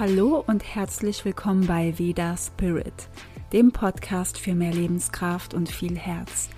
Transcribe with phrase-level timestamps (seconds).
[0.00, 3.10] Hallo und herzlich willkommen bei Veda Spirit,
[3.52, 6.48] dem Podcast für mehr Lebenskraft und viel Herz.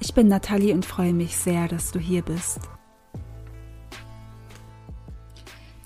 [0.00, 2.60] Ich bin Nathalie und freue mich sehr, dass du hier bist.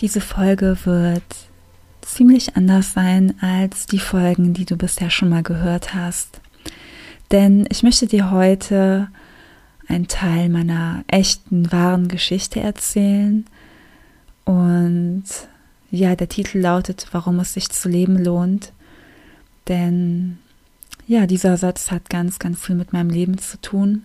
[0.00, 1.22] Diese Folge wird
[2.00, 6.40] ziemlich anders sein als die Folgen, die du bisher schon mal gehört hast.
[7.30, 9.06] Denn ich möchte dir heute
[9.86, 13.46] einen Teil meiner echten, wahren Geschichte erzählen.
[14.44, 15.22] Und
[15.94, 18.72] ja, der Titel lautet, warum es sich zu leben lohnt.
[19.68, 20.38] Denn
[21.06, 24.04] ja, dieser Satz hat ganz, ganz viel mit meinem Leben zu tun.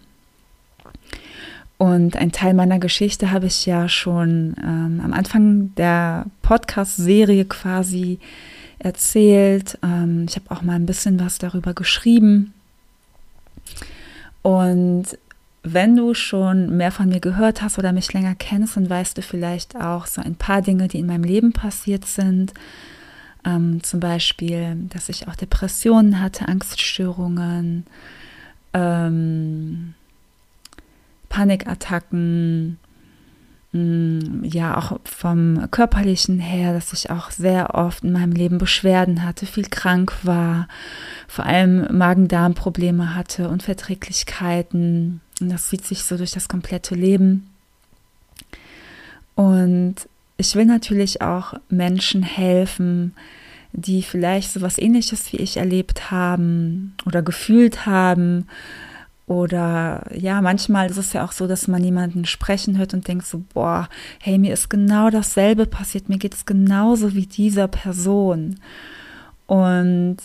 [1.78, 8.20] Und ein Teil meiner Geschichte habe ich ja schon ähm, am Anfang der Podcast-Serie quasi
[8.80, 9.78] erzählt.
[9.82, 12.54] Ähm, ich habe auch mal ein bisschen was darüber geschrieben.
[14.42, 15.18] Und
[15.64, 19.22] wenn du schon mehr von mir gehört hast oder mich länger kennst, dann weißt du
[19.22, 22.54] vielleicht auch so ein paar Dinge, die in meinem Leben passiert sind.
[23.46, 27.86] Ähm, zum Beispiel, dass ich auch Depressionen hatte, Angststörungen,
[28.74, 29.94] ähm,
[31.28, 32.80] Panikattacken,
[33.72, 38.58] mh, mm, ja auch vom körperlichen her, dass ich auch sehr oft in meinem Leben
[38.58, 40.68] Beschwerden hatte, viel krank war,
[41.28, 47.50] vor allem Magen-Darm-Probleme hatte, Unverträglichkeiten und das zieht sich so durch das komplette Leben.
[49.36, 49.96] Und
[50.38, 53.14] ich will natürlich auch Menschen helfen,
[53.72, 58.48] die vielleicht so was ähnliches wie ich erlebt haben oder gefühlt haben.
[59.28, 63.28] Oder ja, manchmal ist es ja auch so, dass man jemanden sprechen hört und denkt
[63.28, 63.88] so, boah,
[64.20, 68.60] hey, mir ist genau dasselbe passiert, mir geht es genauso wie dieser Person.
[69.46, 70.18] Und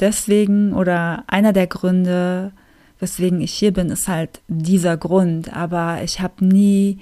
[0.00, 2.52] deswegen oder einer der Gründe,
[3.00, 5.52] weswegen ich hier bin, ist halt dieser Grund.
[5.54, 6.98] Aber ich habe nie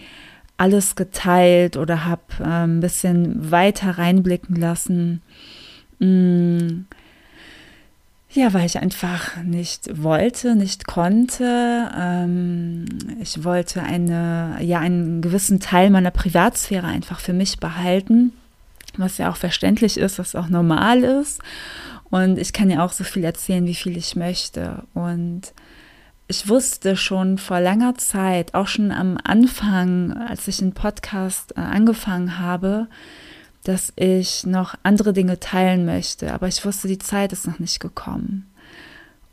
[0.57, 5.23] alles geteilt oder habe äh, ein bisschen weiter reinblicken lassen.
[5.99, 6.85] Mm.
[8.31, 11.91] Ja, weil ich einfach nicht wollte, nicht konnte.
[11.99, 12.85] Ähm,
[13.21, 18.33] ich wollte eine, ja, einen gewissen Teil meiner Privatsphäre einfach für mich behalten,
[18.99, 21.41] was ja auch verständlich ist, was auch normal ist.
[22.11, 24.83] Und ich kann ja auch so viel erzählen, wie viel ich möchte.
[24.93, 25.55] Und
[26.29, 31.61] ich wusste schon vor langer Zeit, auch schon am Anfang, als ich den Podcast äh,
[31.61, 32.87] angefangen habe,
[33.65, 36.33] dass ich noch andere Dinge teilen möchte.
[36.35, 38.47] Aber ich wusste, die Zeit ist noch nicht gekommen.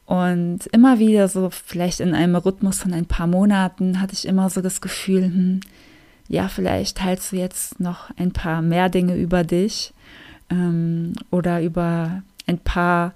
[0.06, 4.50] Und immer wieder so, vielleicht in einem Rhythmus von ein paar Monaten, hatte ich immer
[4.50, 5.60] so das Gefühl, hm,
[6.30, 9.94] ja, vielleicht teilst du jetzt noch ein paar mehr Dinge über dich
[10.50, 13.14] ähm, oder über ein paar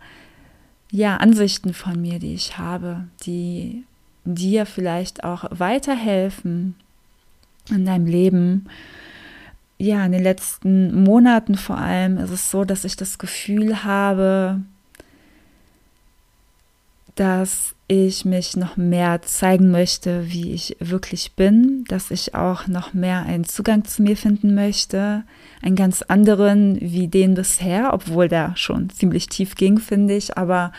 [0.91, 3.83] ja, Ansichten von mir, die ich habe, die
[4.25, 6.75] dir vielleicht auch weiterhelfen
[7.69, 8.65] in deinem Leben.
[9.77, 14.61] Ja, in den letzten Monaten vor allem ist es so, dass ich das Gefühl habe,
[17.19, 22.93] dass ich mich noch mehr zeigen möchte, wie ich wirklich bin, dass ich auch noch
[22.93, 25.23] mehr einen Zugang zu mir finden möchte,
[25.61, 30.71] einen ganz anderen wie den bisher, obwohl der schon ziemlich tief ging, finde ich, aber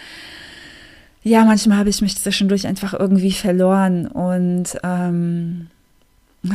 [1.23, 5.67] ja, manchmal habe ich mich zwischendurch einfach irgendwie verloren und ähm,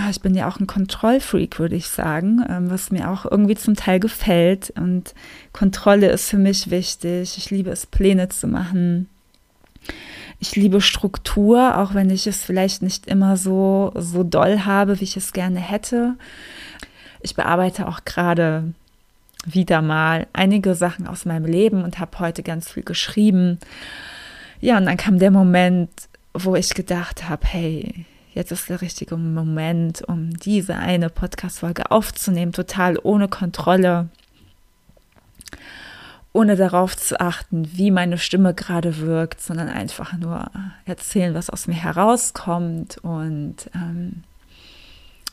[0.10, 3.76] ich bin ja auch ein Kontrollfreak, würde ich sagen, ähm, was mir auch irgendwie zum
[3.76, 4.74] Teil gefällt.
[4.76, 5.14] Und
[5.54, 7.38] Kontrolle ist für mich wichtig.
[7.38, 9.10] Ich liebe es, Pläne zu machen
[10.46, 15.04] ich liebe Struktur, auch wenn ich es vielleicht nicht immer so, so doll habe, wie
[15.04, 16.16] ich es gerne hätte.
[17.22, 18.74] Ich bearbeite auch gerade
[19.46, 23.60] wieder mal einige Sachen aus meinem Leben und habe heute ganz viel geschrieben.
[24.62, 25.90] Ja, und dann kam der Moment,
[26.34, 32.54] wo ich gedacht habe, hey, jetzt ist der richtige Moment, um diese eine Podcast-Folge aufzunehmen,
[32.54, 34.10] total ohne Kontrolle
[36.36, 40.52] ohne darauf zu achten, wie meine Stimme gerade wirkt, sondern einfach nur
[40.84, 42.98] erzählen, was aus mir herauskommt.
[43.04, 44.24] Und ähm,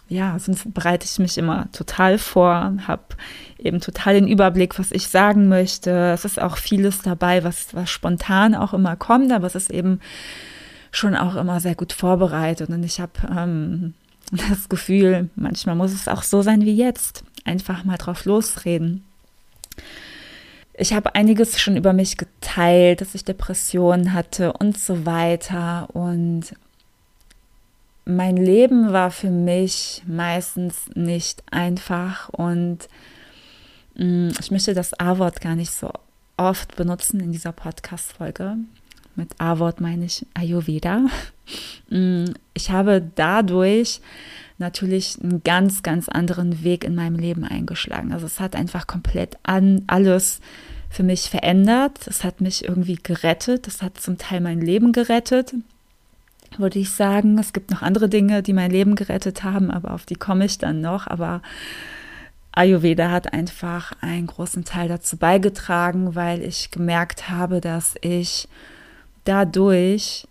[0.09, 3.03] ja, sonst bereite ich mich immer total vor, habe
[3.59, 6.13] eben total den Überblick, was ich sagen möchte.
[6.13, 9.99] Es ist auch vieles dabei, was, was spontan auch immer kommt, aber es ist eben
[10.93, 12.71] schon auch immer sehr gut vorbereitet.
[12.71, 13.95] Und ich habe ähm,
[14.31, 17.25] das Gefühl, manchmal muss es auch so sein wie jetzt.
[17.45, 19.03] Einfach mal drauf losreden.
[20.75, 25.89] Ich habe einiges schon über mich geteilt, dass ich Depressionen hatte und so weiter.
[25.93, 26.55] Und
[28.05, 32.89] mein Leben war für mich meistens nicht einfach und
[33.95, 35.93] mm, ich möchte das A-Wort gar nicht so
[36.37, 38.57] oft benutzen in dieser Podcast-Folge,
[39.17, 41.07] mit A-Wort meine ich Ayurveda.
[41.91, 44.01] Mm, ich habe dadurch
[44.59, 48.13] natürlich einen ganz, ganz anderen Weg in meinem Leben eingeschlagen.
[48.13, 50.41] Also es hat einfach komplett an alles
[50.89, 52.07] für mich verändert.
[52.07, 53.67] Es hat mich irgendwie gerettet.
[53.67, 55.55] Es hat zum Teil mein Leben gerettet,
[56.57, 57.39] würde ich sagen.
[57.39, 60.59] Es gibt noch andere Dinge, die mein Leben gerettet haben, aber auf die komme ich
[60.59, 61.07] dann noch.
[61.07, 61.43] Aber
[62.53, 68.49] Ayurveda hat einfach einen großen Teil dazu beigetragen, weil ich gemerkt habe, dass ich
[69.25, 70.27] dadurch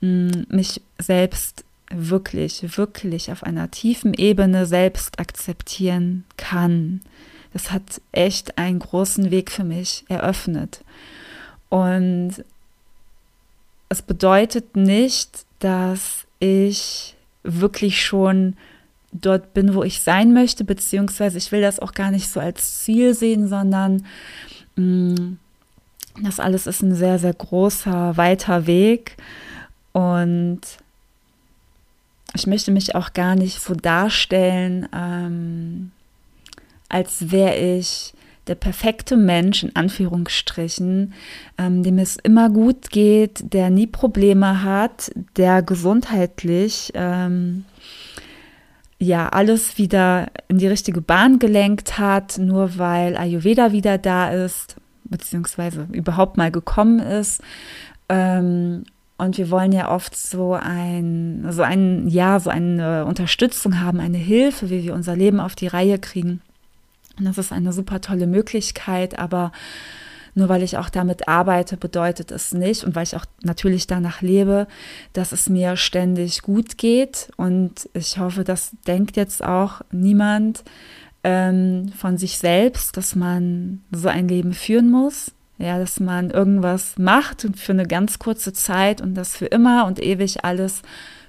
[0.00, 7.00] mh, mm, mich selbst wirklich, wirklich auf einer tiefen Ebene selbst akzeptieren kann.
[7.52, 10.84] Das hat echt einen großen Weg für mich eröffnet.
[11.68, 12.44] Und
[13.88, 18.56] es bedeutet nicht, dass ich wirklich schon
[19.12, 22.82] dort bin, wo ich sein möchte, beziehungsweise ich will das auch gar nicht so als
[22.82, 24.06] Ziel sehen, sondern
[24.74, 25.38] mh, mm,
[26.22, 29.16] das alles ist ein sehr, sehr großer, weiter Weg.
[29.92, 30.60] Und
[32.34, 35.90] ich möchte mich auch gar nicht so darstellen, ähm,
[36.88, 38.12] als wäre ich
[38.46, 41.14] der perfekte Mensch in Anführungsstrichen,
[41.58, 47.64] ähm, dem es immer gut geht, der nie Probleme hat, der gesundheitlich ähm,
[48.98, 54.76] ja alles wieder in die richtige Bahn gelenkt hat, nur weil Ayurveda wieder da ist,
[55.08, 57.42] beziehungsweise überhaupt mal gekommen ist.
[58.08, 58.84] Ähm,
[59.18, 64.18] und wir wollen ja oft so ein, so ein, ja, so eine Unterstützung haben, eine
[64.18, 66.42] Hilfe, wie wir unser Leben auf die Reihe kriegen.
[67.18, 69.52] Und das ist eine super tolle Möglichkeit, aber
[70.34, 74.20] nur weil ich auch damit arbeite, bedeutet es nicht und weil ich auch natürlich danach
[74.20, 74.66] lebe,
[75.14, 77.30] dass es mir ständig gut geht.
[77.38, 80.62] Und ich hoffe, das denkt jetzt auch niemand
[81.26, 85.32] ähm, von sich selbst, dass man so ein Leben führen muss.
[85.58, 90.00] Ja, dass man irgendwas macht für eine ganz kurze Zeit und das für immer und
[90.00, 90.82] ewig alles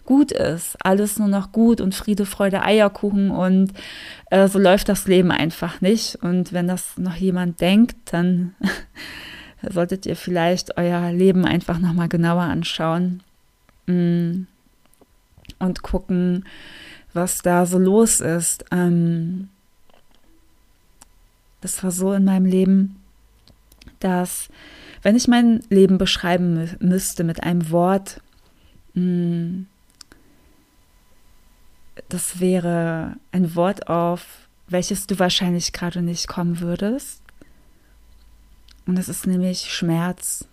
[0.05, 0.77] gut ist.
[0.85, 3.71] Alles nur noch gut und Friede, Freude, Eierkuchen und
[4.29, 6.17] äh, so läuft das Leben einfach nicht.
[6.21, 8.53] Und wenn das noch jemand denkt, dann
[9.67, 13.23] solltet ihr vielleicht euer Leben einfach nochmal genauer anschauen
[13.87, 14.41] mm,
[15.57, 16.45] und gucken,
[17.13, 18.65] was da so los ist.
[18.71, 19.49] Ähm,
[21.61, 23.01] das war so in meinem Leben,
[23.99, 24.49] dass
[25.01, 28.21] wenn ich mein Leben beschreiben müsste mit einem Wort,
[28.93, 29.63] mm,
[32.09, 37.21] das wäre ein Wort auf, welches du wahrscheinlich gerade nicht kommen würdest.
[38.85, 40.45] Und es ist nämlich Schmerz.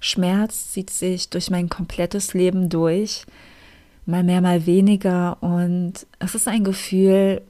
[0.00, 3.26] Schmerz zieht sich durch mein komplettes Leben durch,
[4.06, 5.42] mal mehr, mal weniger.
[5.42, 7.42] Und es ist ein Gefühl,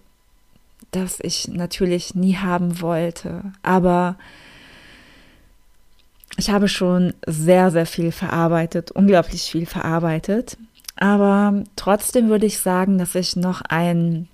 [0.91, 3.53] das ich natürlich nie haben wollte.
[3.63, 4.17] Aber
[6.37, 10.57] ich habe schon sehr, sehr viel verarbeitet, unglaublich viel verarbeitet.
[10.97, 14.29] Aber trotzdem würde ich sagen, dass ich noch einen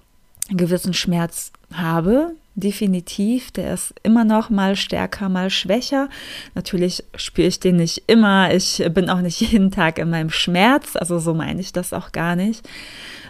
[0.51, 2.33] gewissen Schmerz habe.
[2.57, 6.09] Definitiv, der ist immer noch mal stärker, mal schwächer.
[6.55, 8.55] Natürlich spüre ich den nicht immer.
[8.55, 12.13] Ich bin auch nicht jeden Tag in meinem Schmerz, also so meine ich das auch
[12.13, 12.69] gar nicht,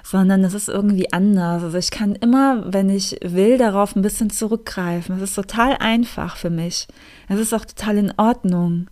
[0.04, 1.62] sondern es ist irgendwie anders.
[1.62, 5.16] Also ich kann immer, wenn ich will, darauf ein bisschen zurückgreifen.
[5.16, 6.86] Es ist total einfach für mich.
[7.26, 8.90] Es ist auch total in Ordnung.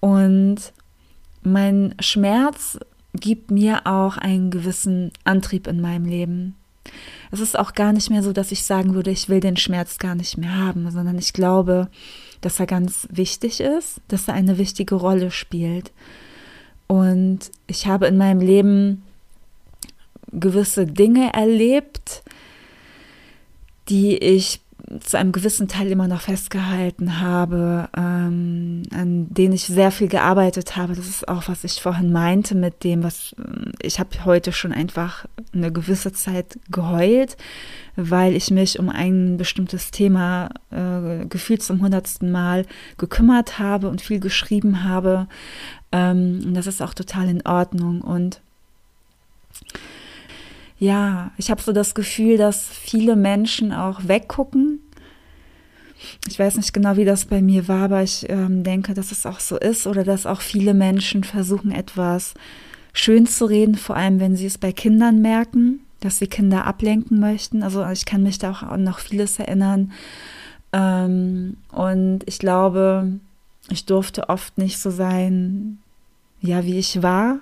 [0.00, 0.56] Und
[1.42, 2.80] mein Schmerz
[3.14, 6.56] gibt mir auch einen gewissen Antrieb in meinem Leben.
[7.30, 9.98] Es ist auch gar nicht mehr so, dass ich sagen würde, ich will den Schmerz
[9.98, 11.88] gar nicht mehr haben, sondern ich glaube,
[12.40, 15.92] dass er ganz wichtig ist, dass er eine wichtige Rolle spielt.
[16.88, 19.04] Und ich habe in meinem Leben
[20.32, 22.22] gewisse Dinge erlebt,
[23.88, 24.60] die ich
[24.98, 30.76] zu einem gewissen Teil immer noch festgehalten habe, ähm, an denen ich sehr viel gearbeitet
[30.76, 30.94] habe.
[30.94, 34.72] Das ist auch, was ich vorhin meinte mit dem, was ähm, ich habe heute schon
[34.72, 37.36] einfach eine gewisse Zeit geheult,
[37.94, 42.66] weil ich mich um ein bestimmtes Thema äh, gefühlt zum hundertsten Mal
[42.98, 45.28] gekümmert habe und viel geschrieben habe.
[45.92, 48.40] Ähm, und das ist auch total in Ordnung und
[50.80, 54.80] ja, ich habe so das Gefühl, dass viele Menschen auch weggucken.
[56.26, 59.26] Ich weiß nicht genau, wie das bei mir war, aber ich ähm, denke, dass es
[59.26, 62.32] auch so ist oder dass auch viele Menschen versuchen, etwas
[62.94, 67.20] schön zu reden, vor allem wenn sie es bei Kindern merken, dass sie Kinder ablenken
[67.20, 67.62] möchten.
[67.62, 69.92] Also ich kann mich da auch an noch vieles erinnern.
[70.72, 73.20] Ähm, und ich glaube,
[73.68, 75.78] ich durfte oft nicht so sein,
[76.40, 77.40] ja, wie ich war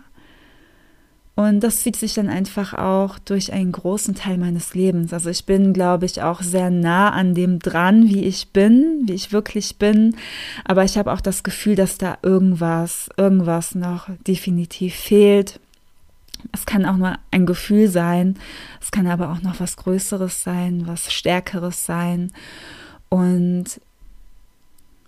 [1.38, 5.12] Und das zieht sich dann einfach auch durch einen großen Teil meines Lebens.
[5.12, 9.12] Also ich bin, glaube ich, auch sehr nah an dem dran, wie ich bin, wie
[9.12, 10.16] ich wirklich bin.
[10.64, 15.60] Aber ich habe auch das Gefühl, dass da irgendwas, irgendwas noch definitiv fehlt.
[16.50, 18.36] Es kann auch nur ein Gefühl sein.
[18.80, 22.32] Es kann aber auch noch was Größeres sein, was Stärkeres sein.
[23.10, 23.80] Und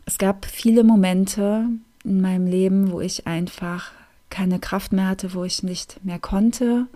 [0.07, 1.65] es gab viele Momente
[2.05, 3.91] in meinem Leben, wo ich einfach
[4.31, 6.87] keine Kraft mehr hatte, wo ich nicht mehr konnte.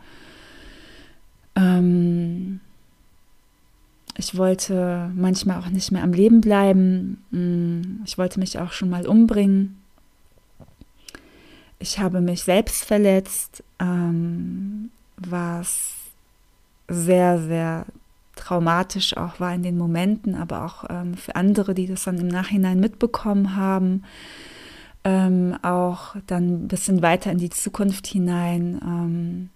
[1.57, 2.61] Ähm,
[4.17, 7.25] ich wollte manchmal auch nicht mehr am Leben bleiben.
[7.31, 9.81] Mm, ich wollte mich auch schon mal umbringen.
[11.81, 15.91] Ich habe mich selbst verletzt, ähm, was
[16.89, 17.87] sehr, sehr
[18.37, 22.29] traumatisch auch war in den Momenten, aber auch ähm, für andere, die das dann im
[22.29, 24.05] Nachhinein mitbekommen haben
[25.05, 29.49] ähm, auch dann ein bisschen weiter in die Zukunft hinein, ähm,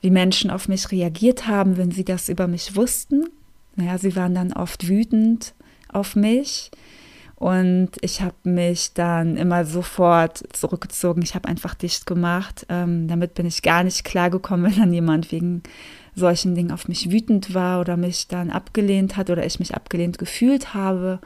[0.00, 3.24] wie Menschen auf mich reagiert haben, wenn sie das über mich wussten.
[3.76, 5.54] Naja, sie waren dann oft wütend
[5.88, 6.70] auf mich.
[7.36, 11.22] Und ich habe mich dann immer sofort zurückgezogen.
[11.22, 12.66] Ich habe einfach dicht gemacht.
[12.68, 15.62] Ähm, damit bin ich gar nicht klargekommen, wenn dann jemand wegen
[16.14, 20.18] solchen Dingen auf mich wütend war oder mich dann abgelehnt hat oder ich mich abgelehnt
[20.18, 21.20] gefühlt habe.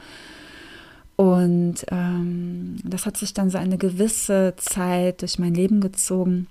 [1.17, 6.47] Und ähm, das hat sich dann so eine gewisse Zeit durch mein Leben gezogen.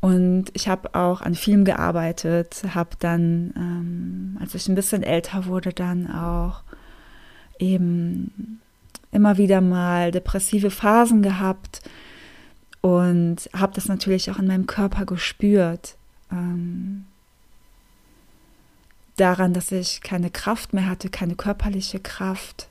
[0.00, 5.46] Und ich habe auch an Film gearbeitet, habe dann, ähm, als ich ein bisschen älter
[5.46, 6.62] wurde, dann auch
[7.58, 8.60] eben
[9.12, 11.82] immer wieder mal depressive Phasen gehabt
[12.80, 15.96] und habe das natürlich auch in meinem Körper gespürt.
[16.32, 17.04] Ähm,
[19.16, 22.68] daran, dass ich keine Kraft mehr hatte, keine körperliche Kraft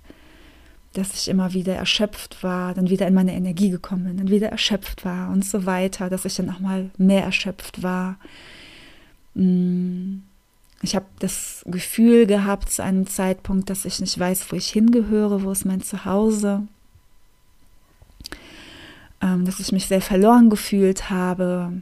[1.00, 4.50] dass ich immer wieder erschöpft war, dann wieder in meine Energie gekommen bin, dann wieder
[4.50, 8.18] erschöpft war und so weiter, dass ich dann auch mal mehr erschöpft war.
[9.34, 10.20] Mm,
[10.82, 15.44] ich habe das Gefühl gehabt zu einem Zeitpunkt, dass ich nicht weiß, wo ich hingehöre,
[15.44, 16.68] wo ist mein Zuhause,
[19.22, 21.82] ähm, dass ich mich sehr verloren gefühlt habe.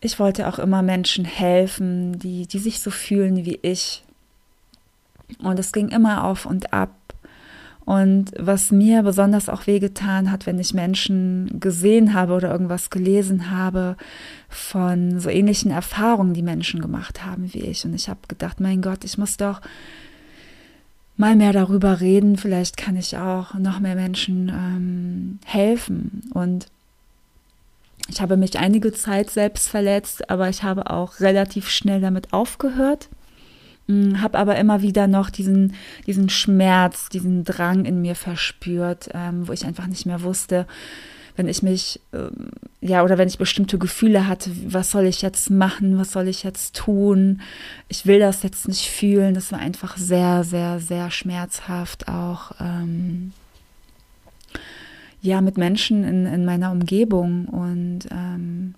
[0.00, 4.02] Ich wollte auch immer Menschen helfen, die, die sich so fühlen wie ich,
[5.38, 6.90] und es ging immer auf und ab.
[7.84, 13.50] Und was mir besonders auch wehgetan hat, wenn ich Menschen gesehen habe oder irgendwas gelesen
[13.50, 13.96] habe
[14.48, 17.84] von so ähnlichen Erfahrungen, die Menschen gemacht haben wie ich.
[17.84, 19.60] Und ich habe gedacht, mein Gott, ich muss doch
[21.16, 22.36] mal mehr darüber reden.
[22.36, 26.30] Vielleicht kann ich auch noch mehr Menschen ähm, helfen.
[26.34, 26.66] Und
[28.08, 33.08] ich habe mich einige Zeit selbst verletzt, aber ich habe auch relativ schnell damit aufgehört
[33.88, 35.74] habe aber immer wieder noch diesen,
[36.06, 40.66] diesen Schmerz, diesen Drang in mir verspürt, ähm, wo ich einfach nicht mehr wusste,
[41.36, 45.50] wenn ich mich, ähm, ja, oder wenn ich bestimmte Gefühle hatte, was soll ich jetzt
[45.50, 47.40] machen, was soll ich jetzt tun,
[47.88, 52.52] ich will das jetzt nicht fühlen, das war einfach sehr, sehr, sehr schmerzhaft auch.
[52.60, 53.32] Ähm,
[55.22, 58.74] ja, mit Menschen in, in meiner Umgebung und ähm,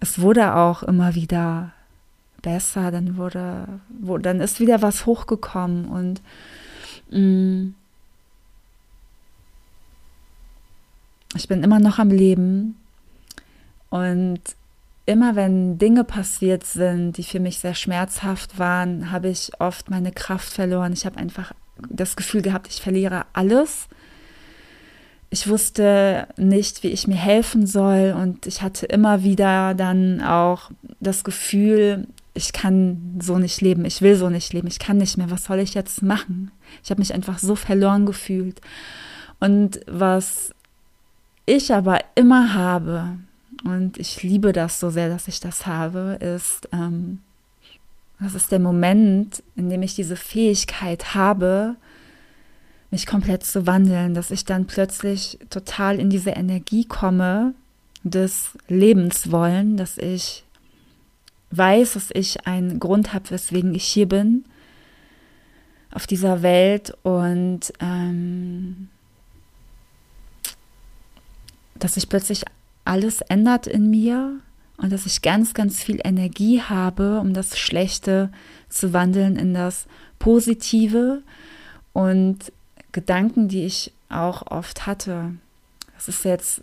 [0.00, 1.72] es wurde auch immer wieder
[2.42, 6.20] besser, dann wurde, wo, dann ist wieder was hochgekommen und
[7.10, 7.74] mh, mm,
[11.36, 12.76] ich bin immer noch am Leben
[13.90, 14.40] und
[15.06, 20.12] immer wenn Dinge passiert sind, die für mich sehr schmerzhaft waren, habe ich oft meine
[20.12, 20.92] Kraft verloren.
[20.92, 21.52] Ich habe einfach
[21.88, 23.88] das Gefühl gehabt, ich verliere alles.
[25.30, 30.70] Ich wusste nicht, wie ich mir helfen soll und ich hatte immer wieder dann auch
[31.00, 32.06] das Gefühl,
[32.38, 35.44] ich kann so nicht leben, ich will so nicht leben, ich kann nicht mehr, was
[35.44, 36.50] soll ich jetzt machen?
[36.82, 38.60] Ich habe mich einfach so verloren gefühlt.
[39.40, 40.54] Und was
[41.44, 43.18] ich aber immer habe,
[43.64, 47.18] und ich liebe das so sehr, dass ich das habe, ist, ähm,
[48.20, 51.76] das ist der Moment, in dem ich diese Fähigkeit habe,
[52.90, 57.54] mich komplett zu wandeln, dass ich dann plötzlich total in diese Energie komme
[58.02, 60.44] des Lebenswollen, dass ich
[61.50, 64.44] weiß, dass ich einen Grund habe, weswegen ich hier bin
[65.90, 68.88] auf dieser Welt und ähm,
[71.78, 72.44] dass sich plötzlich
[72.84, 74.40] alles ändert in mir
[74.76, 78.30] und dass ich ganz, ganz viel Energie habe, um das Schlechte
[78.68, 79.86] zu wandeln in das
[80.18, 81.22] Positive
[81.92, 82.52] und
[82.92, 85.34] Gedanken, die ich auch oft hatte.
[85.94, 86.62] Das ist jetzt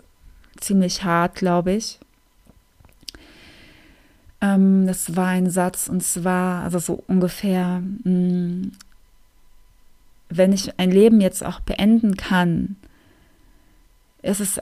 [0.60, 2.00] ziemlich hart, glaube ich.
[4.46, 8.72] Ähm, das war ein Satz und zwar, also so ungefähr, mh, mm,
[10.30, 12.76] wenn ich ein Leben jetzt auch beenden kann,
[14.22, 14.60] ist es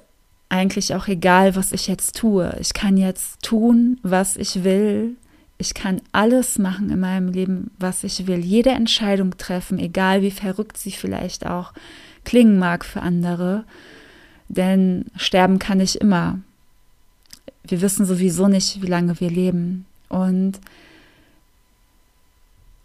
[0.49, 2.55] eigentlich auch egal, was ich jetzt tue.
[2.59, 5.15] Ich kann jetzt tun, was ich will.
[5.57, 8.39] Ich kann alles machen in meinem Leben, was ich will.
[8.39, 11.73] Jede Entscheidung treffen, egal wie verrückt sie vielleicht auch
[12.25, 13.63] klingen mag für andere.
[14.49, 16.39] Denn sterben kann ich immer.
[17.65, 19.85] Wir wissen sowieso nicht, wie lange wir leben.
[20.09, 20.59] Und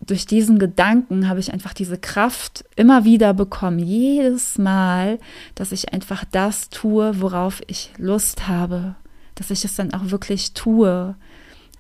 [0.00, 5.18] durch diesen Gedanken habe ich einfach diese Kraft immer wieder bekommen, jedes Mal,
[5.54, 8.94] dass ich einfach das tue, worauf ich Lust habe,
[9.35, 11.14] dass ich es dann auch wirklich tue.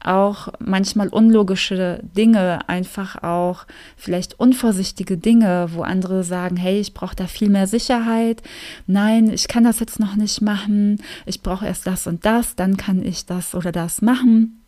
[0.02, 7.16] Auch manchmal unlogische Dinge, einfach auch vielleicht unvorsichtige Dinge, wo andere sagen, hey, ich brauche
[7.16, 8.42] da viel mehr Sicherheit.
[8.86, 11.02] Nein, ich kann das jetzt noch nicht machen.
[11.26, 14.62] Ich brauche erst das und das, dann kann ich das oder das machen.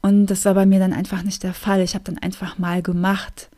[0.00, 1.80] Und das war bei mir dann einfach nicht der Fall.
[1.80, 3.48] Ich habe dann einfach mal gemacht.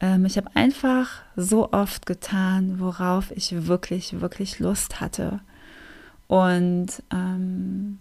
[0.00, 5.40] Ähm, ich habe einfach so oft getan, worauf ich wirklich, wirklich Lust hatte.
[6.28, 7.98] Und ähm,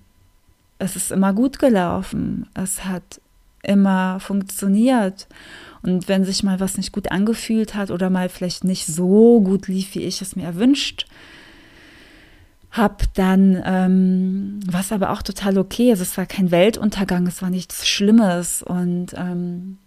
[0.81, 2.47] es ist immer gut gelaufen.
[2.53, 3.21] Es hat
[3.63, 5.27] immer funktioniert.
[5.83, 9.67] Und wenn sich mal was nicht gut angefühlt hat oder mal vielleicht nicht so gut
[9.67, 11.05] lief, wie ich es mir erwünscht
[12.71, 17.49] habe dann, ähm, was aber auch total okay ist, es war kein Weltuntergang, es war
[17.49, 19.77] nichts Schlimmes und ähm,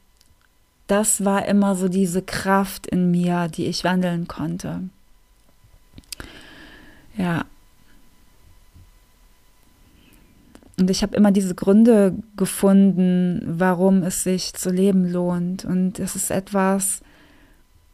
[0.87, 4.83] das war immer so diese Kraft in mir, die ich wandeln konnte.
[7.17, 7.47] Ja.
[10.79, 15.65] Und ich habe immer diese Gründe gefunden, warum es sich zu leben lohnt.
[15.65, 17.01] Und es ist etwas,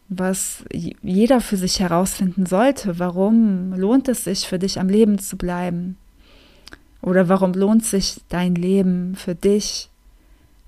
[0.08, 2.98] was jeder für sich herausfinden sollte.
[2.98, 5.98] Warum lohnt es sich für dich am Leben zu bleiben?
[7.02, 9.90] Oder warum lohnt sich dein Leben für dich?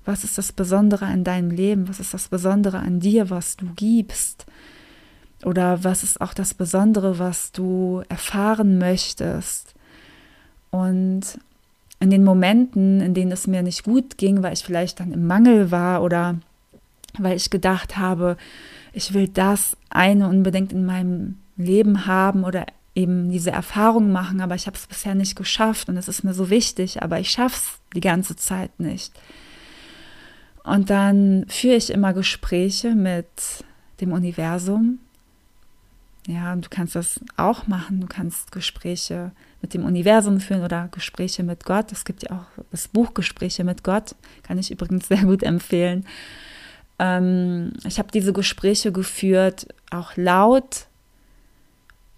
[0.05, 1.87] Was ist das Besondere an deinem Leben?
[1.89, 4.45] Was ist das Besondere an dir, was du gibst?
[5.43, 9.73] Oder was ist auch das Besondere, was du erfahren möchtest?
[10.71, 11.39] Und
[12.03, 15.25] in den Momenten, in denen es mir nicht gut ging, weil ich vielleicht dann im
[15.25, 16.37] Mangel war oder
[17.17, 18.35] weil ich gedacht habe,
[18.91, 24.53] ich will das eine unbedingt in meinem Leben haben oder eben diese Erfahrung machen, aber
[24.53, 27.55] ich habe es bisher nicht geschafft und es ist mir so wichtig, aber ich schaffe
[27.55, 29.13] es die ganze Zeit nicht.
[30.65, 33.27] Und dann führe ich immer Gespräche mit
[34.01, 34.99] dem Universum.
[36.27, 37.99] Ja, du kannst das auch machen.
[37.99, 39.31] Du kannst Gespräche
[39.61, 41.91] mit dem Universum führen oder Gespräche mit Gott.
[41.91, 46.05] Es gibt ja auch das Buch Gespräche mit Gott, kann ich übrigens sehr gut empfehlen.
[46.99, 50.87] Ähm, ich habe diese Gespräche geführt, auch laut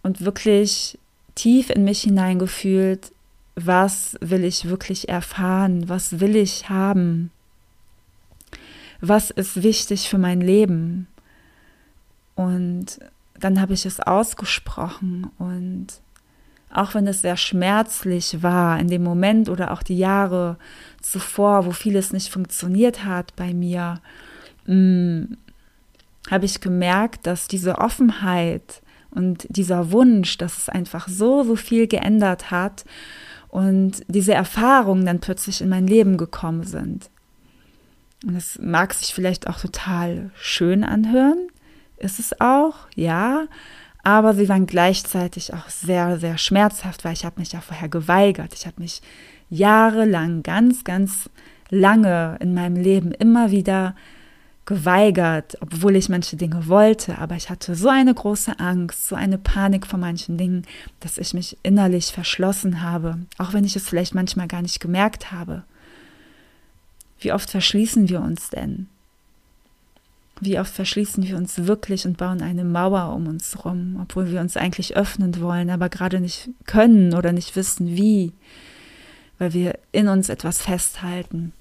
[0.04, 1.00] und wirklich
[1.34, 3.12] tief in mich hineingefühlt,
[3.56, 7.32] was will ich wirklich erfahren, was will ich haben,
[9.02, 11.08] was ist wichtig für mein Leben.
[12.36, 13.00] Und
[13.40, 15.88] dann habe ich es ausgesprochen und
[16.72, 20.58] auch wenn es sehr schmerzlich war in dem Moment oder auch die Jahre
[21.02, 24.02] zuvor, wo vieles nicht funktioniert hat bei mir,
[24.66, 25.38] hm,
[26.30, 31.88] habe ich gemerkt, dass diese Offenheit und dieser Wunsch, dass es einfach so, so viel
[31.88, 32.84] geändert hat
[33.48, 37.10] und diese Erfahrungen dann plötzlich in mein Leben gekommen sind.
[38.26, 41.48] Und es mag sich vielleicht auch total schön anhören,
[41.98, 43.46] ist es auch, ja,
[44.04, 48.54] aber sie waren gleichzeitig auch sehr, sehr schmerzhaft, weil ich habe mich ja vorher geweigert.
[48.54, 49.02] Ich habe mich
[49.50, 51.30] jahrelang, ganz, ganz
[51.70, 53.96] lange in meinem Leben immer wieder
[54.66, 59.38] geweigert, obwohl ich manche Dinge wollte, aber ich hatte so eine große Angst, so eine
[59.38, 60.64] Panik vor manchen Dingen,
[61.00, 65.32] dass ich mich innerlich verschlossen habe, auch wenn ich es vielleicht manchmal gar nicht gemerkt
[65.32, 65.64] habe.
[67.20, 68.88] Wie oft verschließen wir uns denn?
[70.42, 74.42] Wie oft verschließen wir uns wirklich und bauen eine Mauer um uns rum, obwohl wir
[74.42, 78.34] uns eigentlich öffnen wollen, aber gerade nicht können oder nicht wissen wie,
[79.40, 81.54] weil wir in uns etwas festhalten.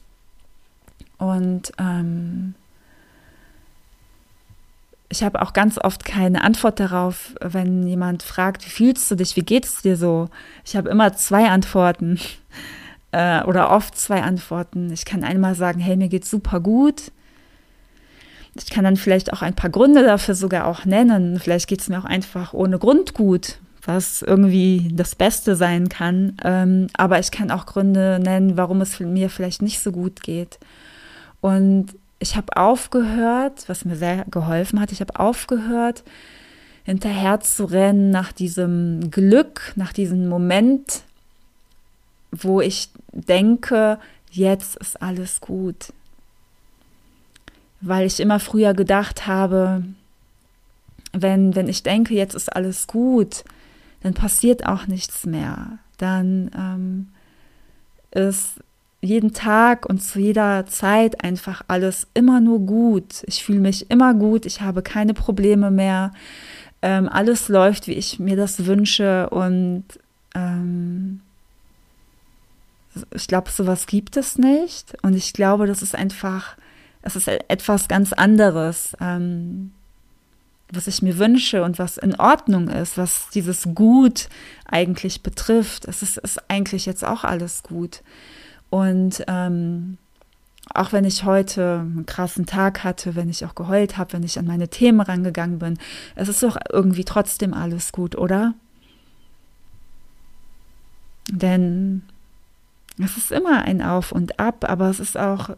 [1.18, 2.54] Und ähm,
[5.08, 9.36] ich habe auch ganz oft keine Antwort darauf, wenn jemand fragt, wie fühlst du dich,
[9.36, 10.28] wie geht es dir so?
[10.64, 12.18] Ich habe immer zwei Antworten
[13.12, 14.90] äh, oder oft zwei Antworten.
[14.90, 17.12] Ich kann einmal sagen, hey, mir geht's super gut.
[18.56, 21.40] Ich kann dann vielleicht auch ein paar Gründe dafür sogar auch nennen.
[21.40, 26.36] Vielleicht geht es mir auch einfach ohne Grund gut, was irgendwie das Beste sein kann.
[26.44, 30.58] Ähm, aber ich kann auch Gründe nennen, warum es mir vielleicht nicht so gut geht.
[31.40, 36.04] Und ich habe aufgehört, was mir sehr geholfen hat, ich habe aufgehört,
[36.84, 41.02] hinterher zu rennen nach diesem Glück, nach diesem Moment,
[42.30, 43.98] wo ich denke,
[44.30, 45.92] jetzt ist alles gut.
[47.86, 49.84] Weil ich immer früher gedacht habe,
[51.12, 53.44] wenn, wenn ich denke, jetzt ist alles gut,
[54.02, 55.78] dann passiert auch nichts mehr.
[55.98, 57.08] Dann ähm,
[58.10, 58.60] ist
[59.00, 63.22] jeden Tag und zu jeder Zeit einfach alles immer nur gut.
[63.26, 66.12] Ich fühle mich immer gut, ich habe keine Probleme mehr.
[66.82, 69.84] Ähm, alles läuft, wie ich mir das wünsche und
[70.34, 71.20] ähm,
[73.12, 74.96] ich glaube, sowas gibt es nicht.
[75.02, 76.56] Und ich glaube, das ist einfach,
[77.04, 79.72] es ist etwas ganz anderes, ähm,
[80.72, 84.28] was ich mir wünsche und was in Ordnung ist, was dieses Gut
[84.64, 85.84] eigentlich betrifft.
[85.84, 88.02] Es ist, ist eigentlich jetzt auch alles gut.
[88.70, 89.98] Und ähm,
[90.72, 94.38] auch wenn ich heute einen krassen Tag hatte, wenn ich auch geheult habe, wenn ich
[94.38, 95.78] an meine Themen rangegangen bin,
[96.14, 98.54] es ist doch irgendwie trotzdem alles gut, oder?
[101.30, 102.02] Denn
[102.98, 105.50] es ist immer ein Auf und Ab, aber es ist auch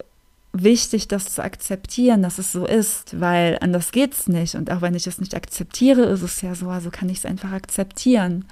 [0.63, 4.55] wichtig, das zu akzeptieren, dass es so ist, weil anders geht es nicht.
[4.55, 7.27] Und auch wenn ich es nicht akzeptiere, ist es ja so, also kann ich es
[7.27, 8.45] einfach akzeptieren.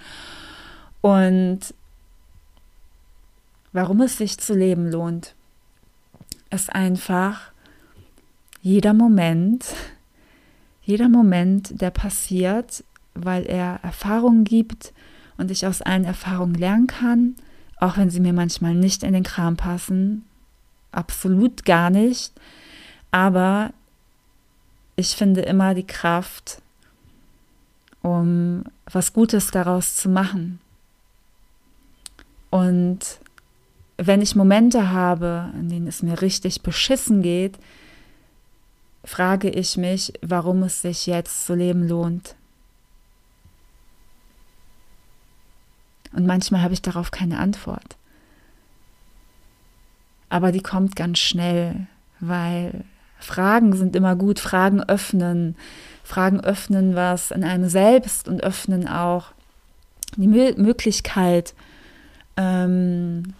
[1.00, 1.60] Und
[3.72, 5.34] warum es sich zu leben lohnt,
[6.50, 7.52] ist einfach
[8.62, 9.66] jeder Moment,
[10.82, 14.92] jeder Moment, der passiert, weil er Erfahrungen gibt
[15.36, 17.36] und ich aus allen Erfahrungen lernen kann
[17.84, 20.24] auch wenn sie mir manchmal nicht in den Kram passen,
[20.96, 22.32] absolut gar nicht.
[23.10, 23.72] Aber
[24.96, 26.62] ich finde immer die Kraft,
[28.02, 30.60] um was Gutes daraus zu machen.
[32.50, 33.00] Und
[33.96, 37.58] wenn ich Momente habe, in denen es mir richtig beschissen geht,
[39.04, 42.36] frage ich mich, warum es sich jetzt zu leben lohnt.
[46.12, 47.96] Und manchmal habe ich darauf keine Antwort.
[50.34, 51.86] Aber die kommt ganz schnell,
[52.18, 52.82] weil
[53.20, 55.54] Fragen sind immer gut, Fragen öffnen,
[56.02, 59.26] Fragen öffnen was in einem selbst und öffnen auch
[60.16, 61.54] die Möglichkeit,
[62.36, 63.34] ähm,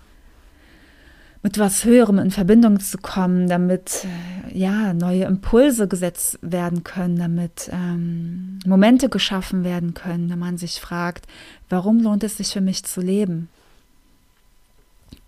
[1.43, 7.17] mit was Höherem in Verbindung zu kommen, damit äh, ja neue Impulse gesetzt werden können,
[7.17, 11.27] damit ähm, Momente geschaffen werden können, wenn man sich fragt,
[11.69, 13.49] warum lohnt es sich für mich zu leben?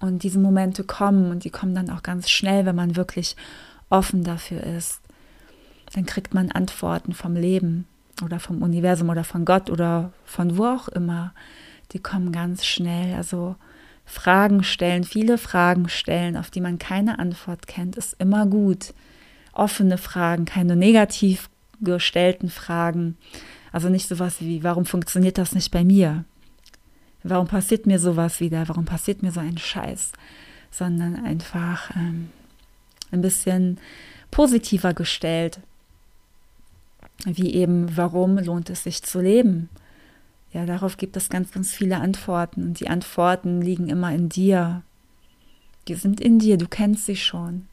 [0.01, 3.37] Und diese Momente kommen und die kommen dann auch ganz schnell, wenn man wirklich
[3.89, 5.01] offen dafür ist.
[5.95, 7.87] Dann kriegt man Antworten vom Leben
[8.23, 11.33] oder vom Universum oder von Gott oder von wo auch immer.
[11.93, 13.15] Die kommen ganz schnell.
[13.15, 13.57] Also
[14.05, 18.95] Fragen stellen, viele Fragen stellen, auf die man keine Antwort kennt, ist immer gut.
[19.53, 21.49] Offene Fragen, keine negativ
[21.81, 23.17] gestellten Fragen.
[23.73, 26.25] Also nicht sowas wie, warum funktioniert das nicht bei mir?
[27.29, 28.69] Warum passiert mir sowas wieder?
[28.69, 30.13] Warum passiert mir so ein Scheiß?
[30.71, 32.31] Sondern einfach ähm,
[33.11, 33.79] ein bisschen
[34.31, 35.61] positiver gestellt.
[37.25, 39.69] Wie eben, warum lohnt es sich zu leben?
[40.53, 42.63] Ja, darauf gibt es ganz, ganz viele Antworten.
[42.63, 44.83] Und die Antworten liegen immer in dir.
[45.89, 47.67] Die sind in dir, du kennst sie schon.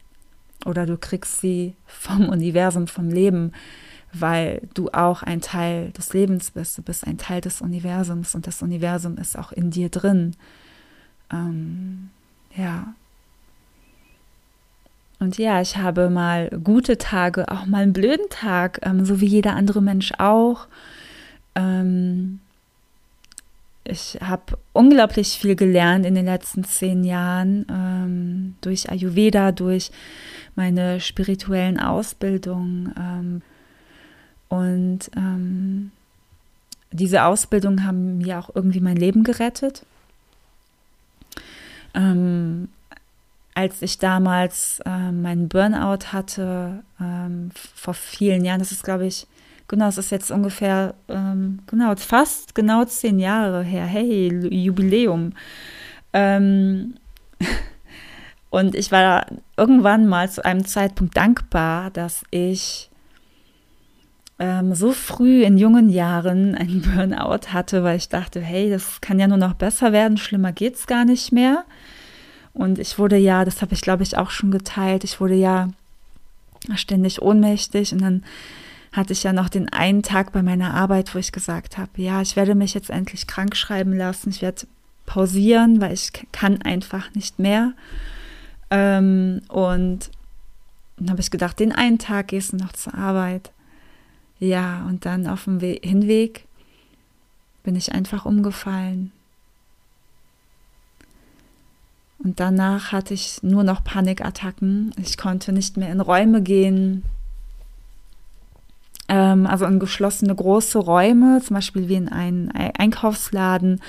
[0.64, 3.52] Oder du kriegst sie vom Universum, vom Leben,
[4.20, 6.78] weil du auch ein Teil des Lebens bist.
[6.78, 10.34] Du bist ein Teil des Universums und das Universum ist auch in dir drin.
[11.32, 12.10] Ähm,
[12.56, 12.94] ja.
[15.18, 19.26] Und ja, ich habe mal gute Tage, auch mal einen blöden Tag, ähm, so wie
[19.26, 20.66] jeder andere Mensch auch.
[21.54, 22.40] Ähm,
[23.84, 29.90] ich habe unglaublich viel gelernt in den letzten zehn Jahren ähm, durch Ayurveda, durch
[30.54, 32.94] meine spirituellen Ausbildungen.
[32.98, 33.42] Ähm,
[34.54, 35.90] und ähm,
[36.92, 39.84] diese Ausbildungen haben mir auch irgendwie mein Leben gerettet.
[41.94, 42.68] Ähm,
[43.54, 49.26] als ich damals äh, meinen Burnout hatte, ähm, vor vielen Jahren, das ist, glaube ich,
[49.66, 53.86] Genau, es ist jetzt ungefähr, ähm, genau, fast genau zehn Jahre her.
[53.86, 55.32] Hey, Jubiläum.
[56.12, 56.94] Ähm,
[58.50, 62.90] und ich war irgendwann mal zu einem Zeitpunkt dankbar, dass ich
[64.38, 69.18] ähm, so früh in jungen Jahren einen Burnout hatte, weil ich dachte, hey, das kann
[69.18, 71.64] ja nur noch besser werden, schlimmer geht es gar nicht mehr.
[72.52, 75.68] Und ich wurde ja, das habe ich glaube ich auch schon geteilt, ich wurde ja
[76.76, 78.24] ständig ohnmächtig und dann
[78.92, 82.22] hatte ich ja noch den einen Tag bei meiner Arbeit, wo ich gesagt habe, ja,
[82.22, 84.66] ich werde mich jetzt endlich krank schreiben lassen, ich werde
[85.04, 87.72] pausieren, weil ich kann einfach nicht mehr.
[88.70, 90.10] Ähm, und
[90.96, 93.50] dann habe ich gedacht, den einen Tag gehst du noch zur Arbeit.
[94.38, 96.46] Ja, und dann auf dem We Hinweg
[97.62, 99.12] bin ich einfach umgefallen.
[102.18, 104.92] Und danach hatte ich nur noch Panikattacken.
[104.98, 107.04] Ich konnte nicht mehr in Räume gehen
[109.08, 113.80] Ähm, also in geschlossene große Räume, zum Beispiel wie in einen Einkaufsladen,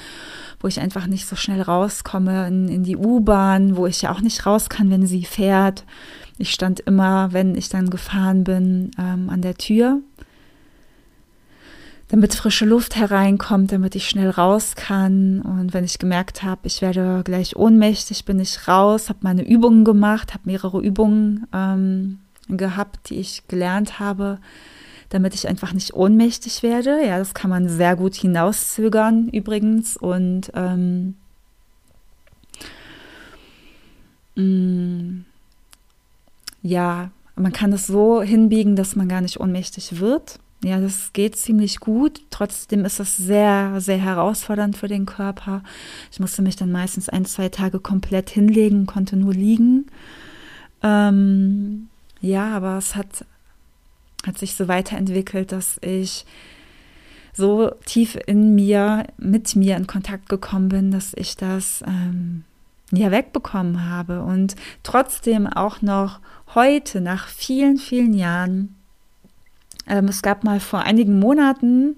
[0.60, 4.21] wo ich einfach nicht so schnell rauskomme, in, in die U-Bahn, wo ich ja auch
[4.21, 5.86] nicht raus kann, wenn sie fährt.
[6.38, 10.01] Ich stand immer, wenn ich dann gefahren bin, ähm, an der Tür
[12.15, 15.41] damit frische Luft hereinkommt, damit ich schnell raus kann.
[15.41, 19.84] Und wenn ich gemerkt habe, ich werde gleich ohnmächtig, bin ich raus, habe meine Übungen
[19.84, 24.39] gemacht, habe mehrere Übungen ähm, gehabt, die ich gelernt habe,
[25.10, 27.06] damit ich einfach nicht ohnmächtig werde.
[27.06, 29.97] Ja, das kann man sehr gut hinauszögern übrigens.
[29.97, 31.15] Und ähm,
[34.36, 35.25] mh, mm,
[36.62, 40.39] ja, man kann es so hinbiegen, dass man gar nicht ohnmächtig wird.
[40.65, 42.21] Ja, das geht ziemlich gut.
[42.32, 45.62] Trotzdem ist das sehr, sehr herausfordernd für den Körper.
[46.12, 49.86] Ich musste mich dann meistens ein, zwei Tage komplett hinlegen, konnte nur liegen.
[50.82, 53.25] Ähm, ja, aber es hat,
[54.25, 56.25] hat sich so weiterentwickelt, dass ich
[57.32, 62.43] so tief in mir, mit mir in Kontakt gekommen bin, dass ich das ähm,
[62.91, 66.21] ja wegbekommen habe und trotzdem auch noch
[66.56, 68.74] heute, nach vielen, vielen Jahren,
[69.88, 71.95] ähm, es gab mal vor einigen Monaten,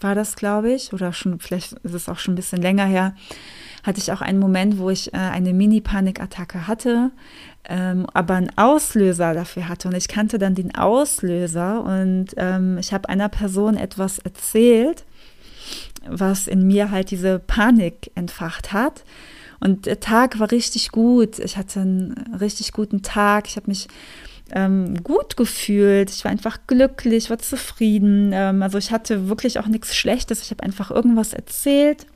[0.00, 3.14] war das, glaube ich, oder schon, vielleicht ist es auch schon ein bisschen länger her,
[3.82, 7.10] hatte ich auch einen Moment, wo ich äh, eine Mini-Panikattacke hatte,
[7.68, 9.88] ähm, aber einen Auslöser dafür hatte.
[9.88, 15.04] Und ich kannte dann den Auslöser und ähm, ich habe einer Person etwas erzählt,
[16.08, 19.04] was in mir halt diese Panik entfacht hat.
[19.60, 21.38] Und der Tag war richtig gut.
[21.38, 23.46] Ich hatte einen richtig guten Tag.
[23.46, 23.86] Ich habe mich
[24.52, 26.10] ähm, gut gefühlt.
[26.10, 28.30] Ich war einfach glücklich, war zufrieden.
[28.32, 30.42] Ähm, also ich hatte wirklich auch nichts Schlechtes.
[30.42, 32.06] Ich habe einfach irgendwas erzählt,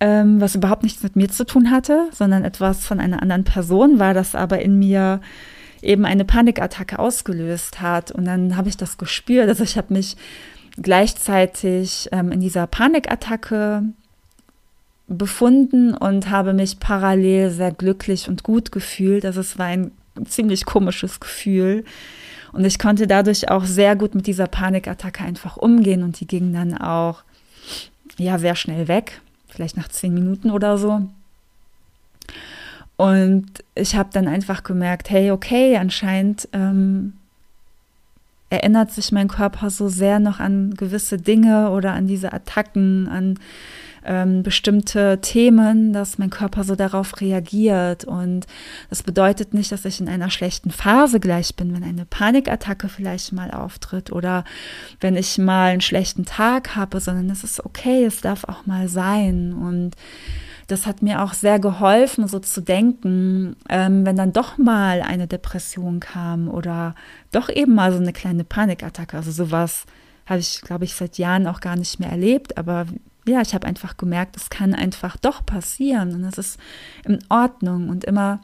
[0.00, 3.98] ähm, was überhaupt nichts mit mir zu tun hatte, sondern etwas von einer anderen Person
[3.98, 5.20] war, das aber in mir
[5.82, 8.10] eben eine Panikattacke ausgelöst hat.
[8.10, 9.48] Und dann habe ich das gespürt.
[9.48, 10.16] Also ich habe mich
[10.76, 13.84] gleichzeitig ähm, in dieser Panikattacke
[15.06, 19.24] befunden und habe mich parallel sehr glücklich und gut gefühlt.
[19.24, 19.92] Also es war ein
[20.26, 21.84] ziemlich komisches Gefühl.
[22.52, 26.52] Und ich konnte dadurch auch sehr gut mit dieser Panikattacke einfach umgehen und die ging
[26.52, 27.24] dann auch
[28.16, 31.02] ja sehr schnell weg, vielleicht nach zehn Minuten oder so.
[32.96, 37.14] Und ich habe dann einfach gemerkt, hey, okay, anscheinend ähm,
[38.50, 43.38] erinnert sich mein Körper so sehr noch an gewisse Dinge oder an diese Attacken, an
[44.04, 48.04] ähm, bestimmte Themen, dass mein Körper so darauf reagiert.
[48.04, 48.46] Und
[48.90, 53.32] das bedeutet nicht, dass ich in einer schlechten Phase gleich bin, wenn eine Panikattacke vielleicht
[53.32, 54.44] mal auftritt oder
[55.00, 58.88] wenn ich mal einen schlechten Tag habe, sondern es ist okay, es darf auch mal
[58.88, 59.52] sein.
[59.52, 59.96] Und
[60.66, 65.26] das hat mir auch sehr geholfen, so zu denken, ähm, wenn dann doch mal eine
[65.26, 66.94] Depression kam oder
[67.32, 69.16] doch eben mal so eine kleine Panikattacke.
[69.16, 69.84] Also sowas
[70.26, 72.56] habe ich, glaube ich, seit Jahren auch gar nicht mehr erlebt.
[72.56, 72.86] Aber
[73.26, 76.60] ja, ich habe einfach gemerkt, es kann einfach doch passieren und es ist
[77.04, 78.40] in Ordnung und immer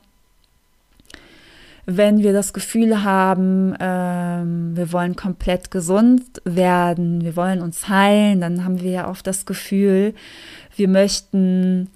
[1.87, 8.41] wenn wir das Gefühl haben, ähm, wir wollen komplett gesund werden, wir wollen uns heilen,
[8.41, 10.15] dann haben wir ja oft das Gefühl,
[10.77, 11.89] wir möchten,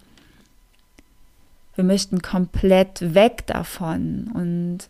[1.76, 4.30] wir möchten komplett weg davon.
[4.34, 4.88] Und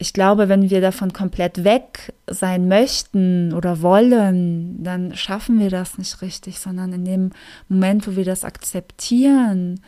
[0.00, 5.98] ich glaube, wenn wir davon komplett weg sein möchten oder wollen, dann schaffen wir das
[5.98, 7.30] nicht richtig, sondern in dem
[7.68, 9.80] Moment, wo wir das akzeptieren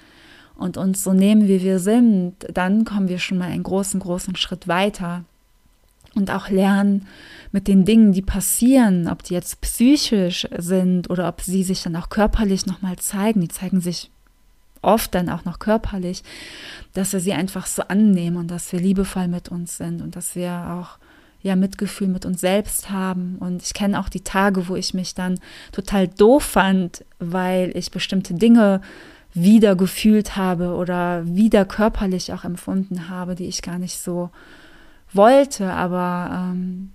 [0.55, 4.37] und uns so nehmen, wie wir sind, dann kommen wir schon mal einen großen, großen
[4.37, 5.25] Schritt weiter
[6.15, 7.07] und auch lernen
[7.51, 11.97] mit den Dingen, die passieren, ob die jetzt psychisch sind oder ob sie sich dann
[11.97, 13.41] auch körperlich nochmal zeigen.
[13.41, 14.11] Die zeigen sich
[14.83, 16.23] oft dann auch noch körperlich,
[16.95, 20.35] dass wir sie einfach so annehmen und dass wir liebevoll mit uns sind und dass
[20.35, 20.99] wir auch
[21.43, 23.37] ja Mitgefühl mit uns selbst haben.
[23.39, 25.41] Und ich kenne auch die Tage, wo ich mich dann
[25.73, 28.81] total doof fand, weil ich bestimmte Dinge
[29.35, 34.31] wieder gefühlt habe oder wieder körperlich auch empfunden habe, die ich gar nicht so
[35.13, 35.73] wollte.
[35.73, 36.91] Aber ähm,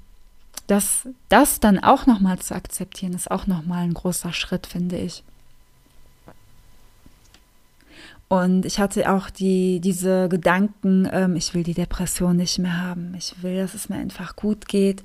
[0.67, 5.23] das, das dann auch nochmal zu akzeptieren, ist auch nochmal ein großer Schritt, finde ich.
[8.29, 13.13] Und ich hatte auch die, diese Gedanken, ähm, ich will die Depression nicht mehr haben.
[13.17, 15.01] Ich will, dass es mir einfach gut geht.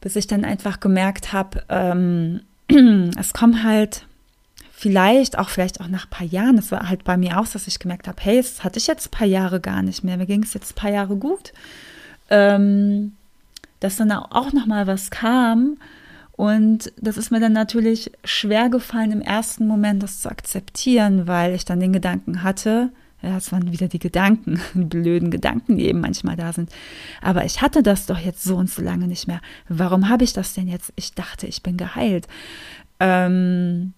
[0.00, 2.42] Bis ich dann einfach gemerkt habe, ähm,
[3.18, 4.04] es kommen halt
[4.72, 7.68] vielleicht, auch vielleicht auch nach ein paar Jahren, es war halt bei mir auch, dass
[7.68, 10.16] ich gemerkt habe, hey, das hatte ich jetzt ein paar Jahre gar nicht mehr.
[10.16, 11.52] Mir ging es jetzt ein paar Jahre gut.
[12.28, 13.12] Ähm,
[13.80, 15.76] dass dann auch noch mal was kam,
[16.32, 21.54] und das ist mir dann natürlich schwer gefallen, im ersten Moment das zu akzeptieren, weil
[21.54, 22.90] ich dann den Gedanken hatte,
[23.22, 26.70] Ja, es waren wieder die Gedanken, die blöden Gedanken, die eben manchmal da sind.
[27.20, 29.40] Aber ich hatte das doch jetzt so und so lange nicht mehr.
[29.68, 30.92] Warum habe ich das denn jetzt?
[30.96, 32.26] Ich dachte, ich bin geheilt.
[32.98, 33.92] Ähm,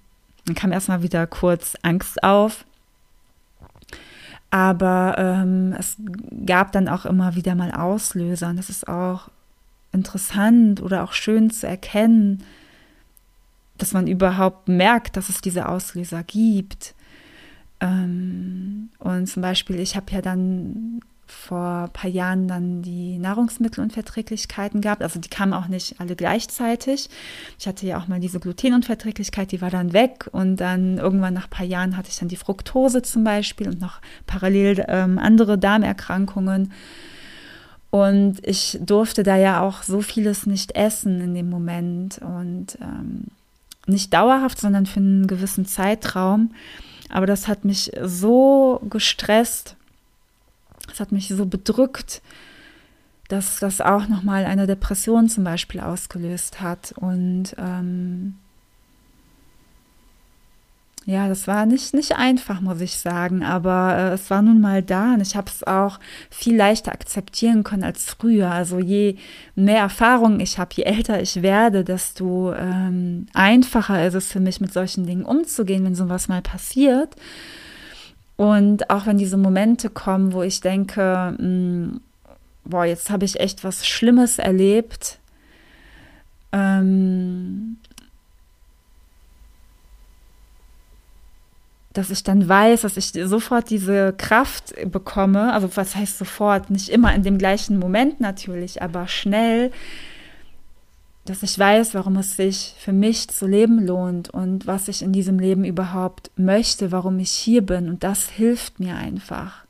[0.44, 2.66] dann kam erstmal wieder kurz Angst auf.
[4.50, 5.96] Aber ähm, es
[6.46, 8.48] gab dann auch immer wieder mal Auslöser.
[8.48, 9.30] Und das ist auch
[9.94, 12.44] interessant oder auch schön zu erkennen,
[13.78, 16.94] dass man überhaupt merkt, dass es diese Auslöser gibt.
[17.80, 24.80] Ähm, und zum Beispiel, ich habe ja dann vor ein paar Jahren dann die Nahrungsmittelunverträglichkeiten
[24.80, 25.02] gehabt.
[25.02, 27.08] Also die kamen auch nicht alle gleichzeitig.
[27.58, 30.28] Ich hatte ja auch mal diese Glutenunverträglichkeit, die war dann weg.
[30.32, 33.80] Und dann irgendwann nach ein paar Jahren hatte ich dann die Fructose zum Beispiel und
[33.80, 36.72] noch parallel ähm, andere Darmerkrankungen.
[37.94, 42.18] Und ich durfte da ja auch so vieles nicht essen in dem Moment.
[42.18, 43.26] Und ähm,
[43.86, 46.50] nicht dauerhaft, sondern für einen gewissen Zeitraum.
[47.08, 49.76] Aber das hat mich so gestresst,
[50.88, 52.20] das hat mich so bedrückt,
[53.28, 56.94] dass das auch nochmal eine Depression zum Beispiel ausgelöst hat.
[56.96, 58.34] Und ähm,
[61.06, 64.82] ja, das war nicht, nicht einfach, muss ich sagen, aber äh, es war nun mal
[64.82, 68.50] da und ich habe es auch viel leichter akzeptieren können als früher.
[68.50, 69.16] Also je
[69.54, 74.60] mehr Erfahrung ich habe, je älter ich werde, desto ähm, einfacher ist es für mich,
[74.60, 77.14] mit solchen Dingen umzugehen, wenn sowas mal passiert.
[78.36, 82.00] Und auch wenn diese Momente kommen, wo ich denke, mh, hm,
[82.64, 85.18] boah, jetzt habe ich echt was Schlimmes erlebt,
[86.52, 87.76] ähm,
[91.94, 96.88] dass ich dann weiß, dass ich sofort diese Kraft bekomme, also was heißt sofort, nicht
[96.88, 99.70] immer in dem gleichen Moment natürlich, aber schnell,
[101.24, 105.12] dass ich weiß, warum es sich für mich zu leben lohnt und was ich in
[105.12, 107.88] diesem Leben überhaupt möchte, warum ich hier bin.
[107.88, 109.64] Und das hilft mir einfach.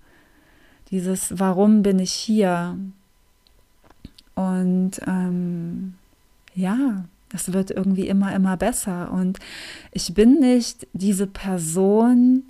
[0.90, 2.76] Dieses, warum bin ich hier?
[4.34, 5.94] Und ähm,
[6.54, 7.04] ja,
[7.34, 9.10] es wird irgendwie immer, immer besser.
[9.12, 9.38] Und
[9.92, 12.44] ich bin nicht diese Person,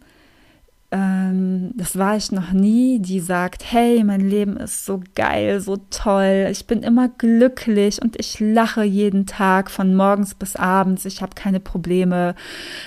[0.91, 5.79] ähm, das war ich noch nie, die sagt, hey, mein Leben ist so geil, so
[5.91, 11.21] toll, ich bin immer glücklich und ich lache jeden Tag von morgens bis abends, ich
[11.21, 12.37] habe keine Probleme,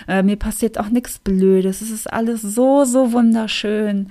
[0.07, 4.09] äh, mir passiert auch nichts Blödes, es ist alles so, so wunderschön.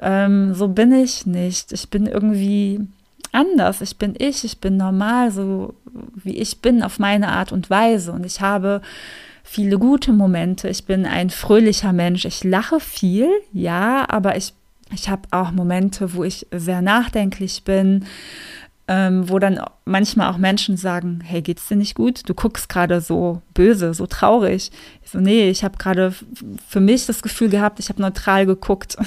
[0.00, 1.72] Ähm, so bin ich nicht.
[1.72, 2.80] Ich bin irgendwie
[3.34, 3.80] anders.
[3.80, 5.74] Ich bin ich, ich bin normal, so
[6.14, 8.12] wie ich bin, auf meine Art und Weise.
[8.12, 8.80] Und ich habe
[9.42, 10.68] viele gute Momente.
[10.68, 12.24] Ich bin ein fröhlicher Mensch.
[12.24, 14.54] Ich lache viel, ja, aber ich,
[14.92, 18.06] ich habe auch Momente, wo ich sehr nachdenklich bin.
[18.86, 22.28] Ähm, wo dann manchmal auch Menschen sagen, hey, geht's dir nicht gut?
[22.28, 24.70] Du guckst gerade so böse, so traurig.
[25.02, 26.12] Ich so, nee, ich habe gerade
[26.68, 28.98] für mich das Gefühl gehabt, ich habe neutral geguckt.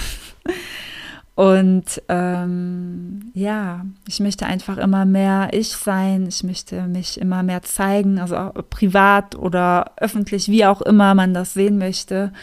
[1.38, 7.62] Und ähm, ja, ich möchte einfach immer mehr ich sein, ich möchte mich immer mehr
[7.62, 8.36] zeigen, also
[8.71, 12.34] privat oder öffentlich, wie auch immer man das sehen möchte.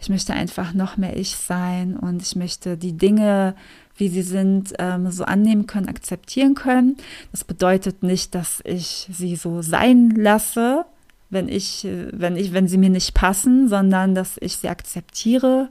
[0.00, 3.56] Ich möchte einfach noch mehr ich sein und ich möchte die Dinge,
[3.96, 6.96] wie sie sind, ähm, so annehmen können, akzeptieren können.
[7.32, 10.84] Das bedeutet nicht, dass ich sie so sein lasse,
[11.28, 15.70] wenn ich, wenn ich, wenn sie mir nicht passen, sondern dass ich sie akzeptiere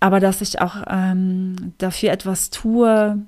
[0.00, 3.18] aber dass ich auch ähm, dafür etwas tue,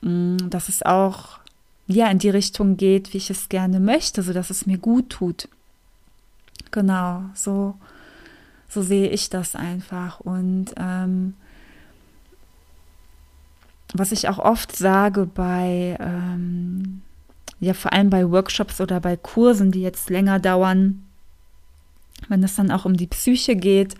[0.00, 1.40] mh, mm, dass es auch
[1.88, 5.10] ja in die Richtung geht, wie ich es gerne möchte, so dass es mir gut
[5.10, 5.48] tut.
[6.70, 7.74] Genau, so
[8.68, 11.34] so sehe ich das einfach und ähm,
[13.92, 17.02] was ich auch oft sage bei ähm,
[17.58, 21.04] ja vor allem bei Workshops oder bei Kursen, die jetzt länger dauern,
[22.28, 23.96] wenn es dann auch um die Psyche geht,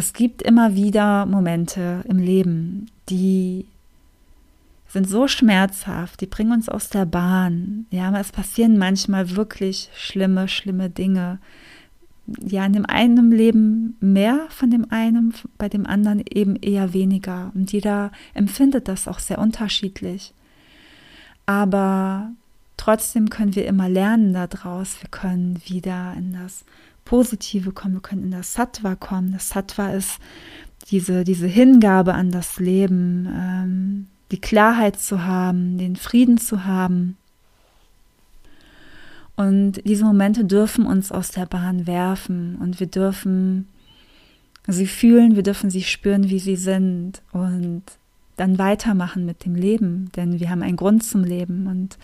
[0.00, 3.66] es gibt immer wieder Momente im Leben, die
[4.88, 7.84] sind so schmerzhaft, die bringen uns aus der Bahn.
[7.90, 11.38] Ja, es passieren manchmal wirklich schlimme, schlimme Dinge.
[12.40, 17.52] Ja, in dem einen Leben mehr von dem einen, bei dem anderen eben eher weniger.
[17.54, 20.32] Und jeder empfindet das auch sehr unterschiedlich.
[21.44, 22.30] Aber
[22.78, 25.02] trotzdem können wir immer lernen daraus.
[25.02, 26.64] Wir können wieder in das
[27.10, 29.32] Positive kommen, wir können in das Sattva kommen.
[29.32, 30.20] Das Sattva ist
[30.90, 37.16] diese, diese Hingabe an das Leben, ähm, die Klarheit zu haben, den Frieden zu haben.
[39.34, 43.66] Und diese Momente dürfen uns aus der Bahn werfen und wir dürfen
[44.68, 47.82] sie fühlen, wir dürfen sie spüren, wie sie sind und
[48.36, 51.98] dann weitermachen mit dem Leben, denn wir haben einen Grund zum Leben und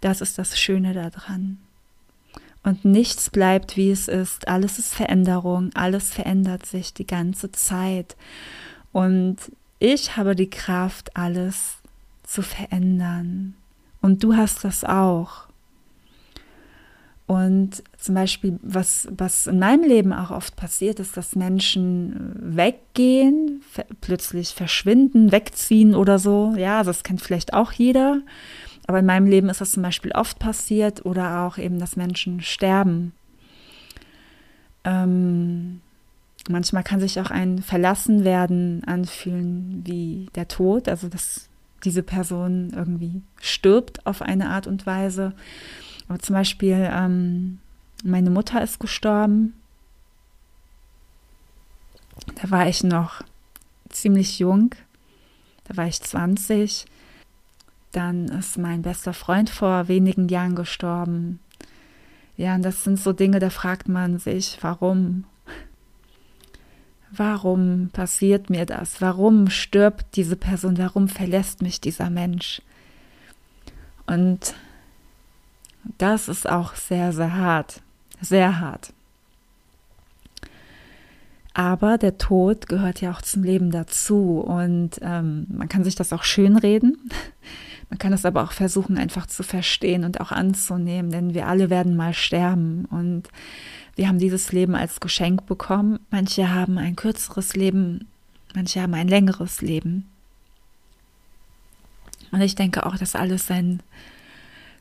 [0.00, 1.58] das ist das Schöne daran.
[2.62, 4.48] Und nichts bleibt, wie es ist.
[4.48, 5.70] Alles ist Veränderung.
[5.74, 8.16] Alles verändert sich die ganze Zeit.
[8.92, 9.36] Und
[9.78, 11.78] ich habe die Kraft, alles
[12.24, 13.54] zu verändern.
[14.00, 15.48] Und du hast das auch.
[17.28, 23.60] Und zum Beispiel, was, was in meinem Leben auch oft passiert, ist, dass Menschen weggehen,
[24.00, 26.54] plötzlich verschwinden, wegziehen oder so.
[26.56, 28.22] Ja, das kennt vielleicht auch jeder.
[28.88, 32.40] Aber in meinem Leben ist das zum Beispiel oft passiert oder auch eben, dass Menschen
[32.40, 33.12] sterben.
[34.82, 35.82] Ähm,
[36.48, 41.50] manchmal kann sich auch ein Verlassenwerden anfühlen wie der Tod, also dass
[41.84, 45.34] diese Person irgendwie stirbt auf eine Art und Weise.
[46.08, 47.58] Aber zum Beispiel, ähm,
[48.02, 49.52] meine Mutter ist gestorben.
[52.40, 53.20] Da war ich noch
[53.90, 54.74] ziemlich jung.
[55.64, 56.86] Da war ich 20.
[57.92, 61.40] Dann ist mein bester Freund vor wenigen Jahren gestorben.
[62.36, 65.24] Ja, und das sind so Dinge, da fragt man sich, warum?
[67.10, 69.00] Warum passiert mir das?
[69.00, 70.78] Warum stirbt diese Person?
[70.78, 72.60] Warum verlässt mich dieser Mensch?
[74.06, 74.54] Und
[75.96, 77.80] das ist auch sehr, sehr hart.
[78.20, 78.92] Sehr hart.
[81.54, 86.12] Aber der Tod gehört ja auch zum Leben dazu und ähm, man kann sich das
[86.12, 87.10] auch schönreden.
[87.90, 91.70] Man kann es aber auch versuchen, einfach zu verstehen und auch anzunehmen, denn wir alle
[91.70, 93.28] werden mal sterben und
[93.96, 95.98] wir haben dieses Leben als Geschenk bekommen.
[96.10, 98.06] Manche haben ein kürzeres Leben,
[98.54, 100.06] manche haben ein längeres Leben.
[102.30, 103.82] Und ich denke auch, dass alles seinen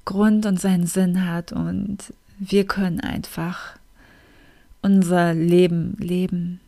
[0.05, 3.77] Grund und seinen Sinn hat und wir können einfach
[4.81, 6.59] unser Leben leben.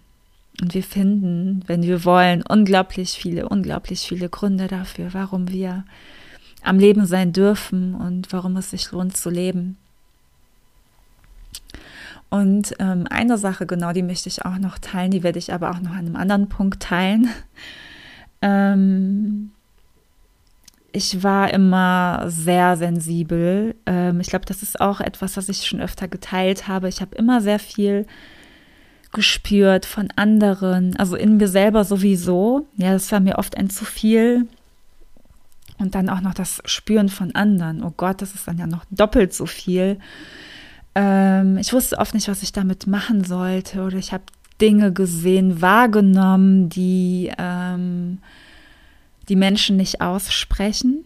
[0.61, 5.85] Und wir finden, wenn wir wollen, unglaublich viele, unglaublich viele Gründe dafür, warum wir
[6.63, 9.77] am Leben sein dürfen und warum es sich lohnt zu leben.
[12.29, 15.71] Und ähm, eine Sache, genau, die möchte ich auch noch teilen, die werde ich aber
[15.71, 17.29] auch noch an einem anderen Punkt teilen.
[18.41, 19.51] Ähm,
[20.93, 23.75] ich war immer sehr sensibel.
[23.85, 26.87] Ähm, ich glaube, das ist auch etwas, was ich schon öfter geteilt habe.
[26.87, 28.05] Ich habe immer sehr viel
[29.11, 32.67] gespürt von anderen, also in mir selber sowieso.
[32.77, 34.47] Ja, das war mir oft ein zu viel.
[35.79, 37.83] Und dann auch noch das Spüren von anderen.
[37.83, 39.97] Oh Gott, das ist dann ja noch doppelt so viel.
[40.93, 43.81] Ähm, ich wusste oft nicht, was ich damit machen sollte.
[43.83, 44.23] Oder ich habe
[44.59, 48.19] Dinge gesehen, wahrgenommen, die ähm,
[49.29, 51.05] die Menschen nicht aussprechen.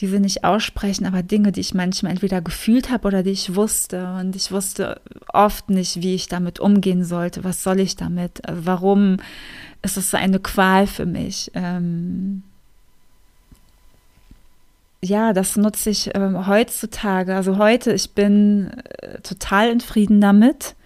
[0.00, 3.54] Die sie nicht aussprechen, aber Dinge, die ich manchmal entweder gefühlt habe oder die ich
[3.54, 4.14] wusste.
[4.14, 5.00] Und ich wusste
[5.32, 7.44] oft nicht, wie ich damit umgehen sollte.
[7.44, 8.42] Was soll ich damit?
[8.48, 9.18] Warum
[9.82, 11.50] ist es so eine Qual für mich?
[11.54, 12.42] Ähm,
[15.04, 17.34] ja, das nutze ich äh, heutzutage.
[17.34, 20.76] Also heute, ich bin äh, total in Frieden damit,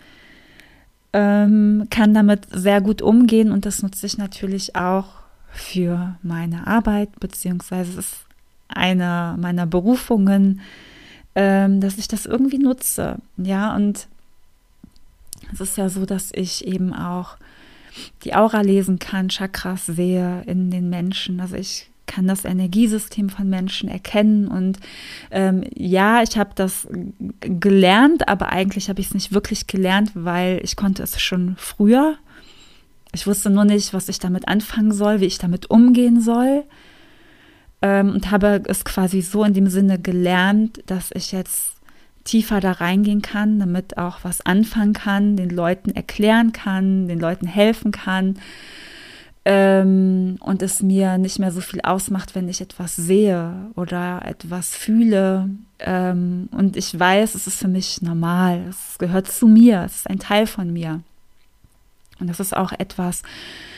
[1.13, 5.07] ähm, kann damit sehr gut umgehen und das nutze ich natürlich auch
[5.51, 8.17] für meine Arbeit, beziehungsweise es ist
[8.69, 10.61] eine meiner Berufungen,
[11.35, 13.17] ähm, dass ich das irgendwie nutze.
[13.37, 14.09] Ja, und
[15.53, 17.37] es ist ja so, dass ich eben auch
[18.25, 21.41] die Aura lesen kann, Chakras sehe in den Menschen.
[21.41, 24.49] Also ich kann das Energiesystem von Menschen erkennen.
[24.49, 24.79] Und
[25.31, 26.89] ähm, ja, ich habe das
[27.41, 32.17] gelernt, aber eigentlich habe ich es nicht wirklich gelernt, weil ich konnte es schon früher.
[33.13, 36.65] Ich wusste nur nicht, was ich damit anfangen soll, wie ich damit umgehen soll.
[37.83, 41.73] Ähm, und habe es quasi so in dem Sinne gelernt, dass ich jetzt
[42.25, 47.47] tiefer da reingehen kann, damit auch was anfangen kann, den Leuten erklären kann, den Leuten
[47.47, 48.37] helfen kann
[49.49, 54.75] ähm, und es mir nicht mehr so viel ausmacht, wenn ich etwas sehe oder etwas
[54.75, 55.49] fühle.
[55.79, 60.11] Ähm, und ich weiß, es ist für mich normal, es gehört zu mir, es ist
[60.11, 61.01] ein Teil von mir.
[62.19, 63.23] Und das ist auch etwas,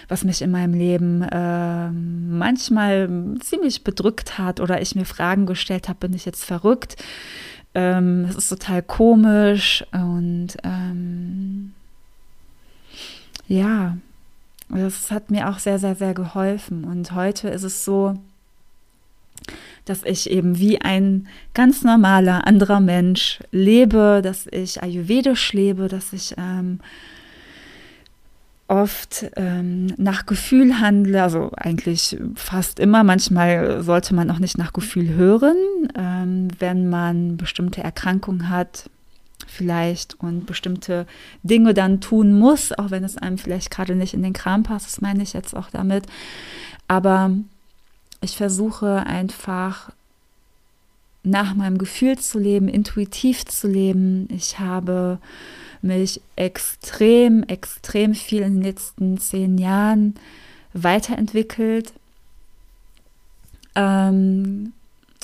[0.08, 3.10] was mich in meinem Leben äh, manchmal
[3.40, 6.96] ziemlich bedrückt hat oder ich mir Fragen gestellt habe, bin ich jetzt verrückt?
[7.74, 11.74] Ähm, es ist total komisch und ähm,
[13.48, 13.98] ja,
[14.70, 16.84] das hat mir auch sehr, sehr, sehr geholfen.
[16.84, 18.14] Und heute ist es so,
[19.84, 26.12] dass ich eben wie ein ganz normaler anderer Mensch lebe, dass ich ayurvedisch lebe, dass
[26.12, 26.80] ich ähm,
[28.68, 33.02] oft ähm, nach Gefühl handle, also eigentlich fast immer.
[33.02, 35.56] Manchmal sollte man auch nicht nach Gefühl hören,
[35.96, 38.90] ähm, wenn man bestimmte Erkrankungen hat,
[39.48, 41.06] vielleicht und bestimmte
[41.42, 44.86] Dinge dann tun muss, auch wenn es einem vielleicht gerade nicht in den Kram passt,
[44.86, 46.06] das meine ich jetzt auch damit.
[46.86, 47.32] Aber
[48.20, 49.90] ich versuche einfach
[51.22, 54.28] nach meinem Gefühl zu leben, intuitiv zu leben.
[54.30, 55.18] Ich habe
[55.82, 60.14] mich extrem, extrem viel in den letzten zehn Jahren
[60.72, 61.92] weiterentwickelt.
[63.74, 64.72] Ähm,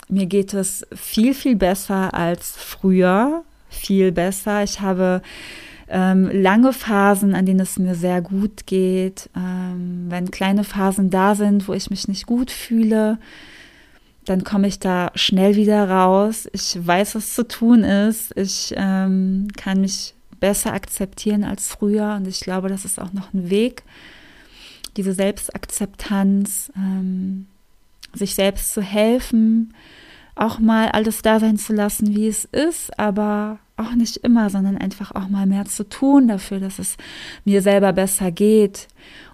[0.08, 3.44] mir geht es viel, viel besser als früher.
[3.74, 4.62] Viel besser.
[4.62, 5.22] Ich habe
[5.88, 9.28] ähm, lange Phasen, an denen es mir sehr gut geht.
[9.36, 13.18] Ähm, wenn kleine Phasen da sind, wo ich mich nicht gut fühle,
[14.24, 16.48] dann komme ich da schnell wieder raus.
[16.52, 18.36] Ich weiß, was zu tun ist.
[18.36, 22.14] Ich ähm, kann mich besser akzeptieren als früher.
[22.16, 23.82] Und ich glaube, das ist auch noch ein Weg,
[24.96, 27.46] diese Selbstakzeptanz, ähm,
[28.14, 29.74] sich selbst zu helfen,
[30.36, 34.76] auch mal alles da sein zu lassen, wie es ist, aber auch nicht immer, sondern
[34.76, 36.96] einfach auch mal mehr zu tun dafür, dass es
[37.44, 38.88] mir selber besser geht.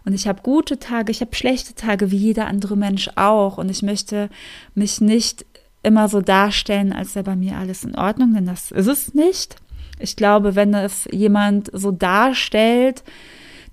[0.04, 3.58] Und ich habe gute Tage, ich habe schlechte Tage, wie jeder andere Mensch auch.
[3.58, 4.30] Und ich möchte
[4.74, 5.44] mich nicht
[5.82, 9.56] immer so darstellen, als wäre bei mir alles in Ordnung, denn das ist es nicht.
[9.98, 13.02] Ich glaube, wenn es jemand so darstellt,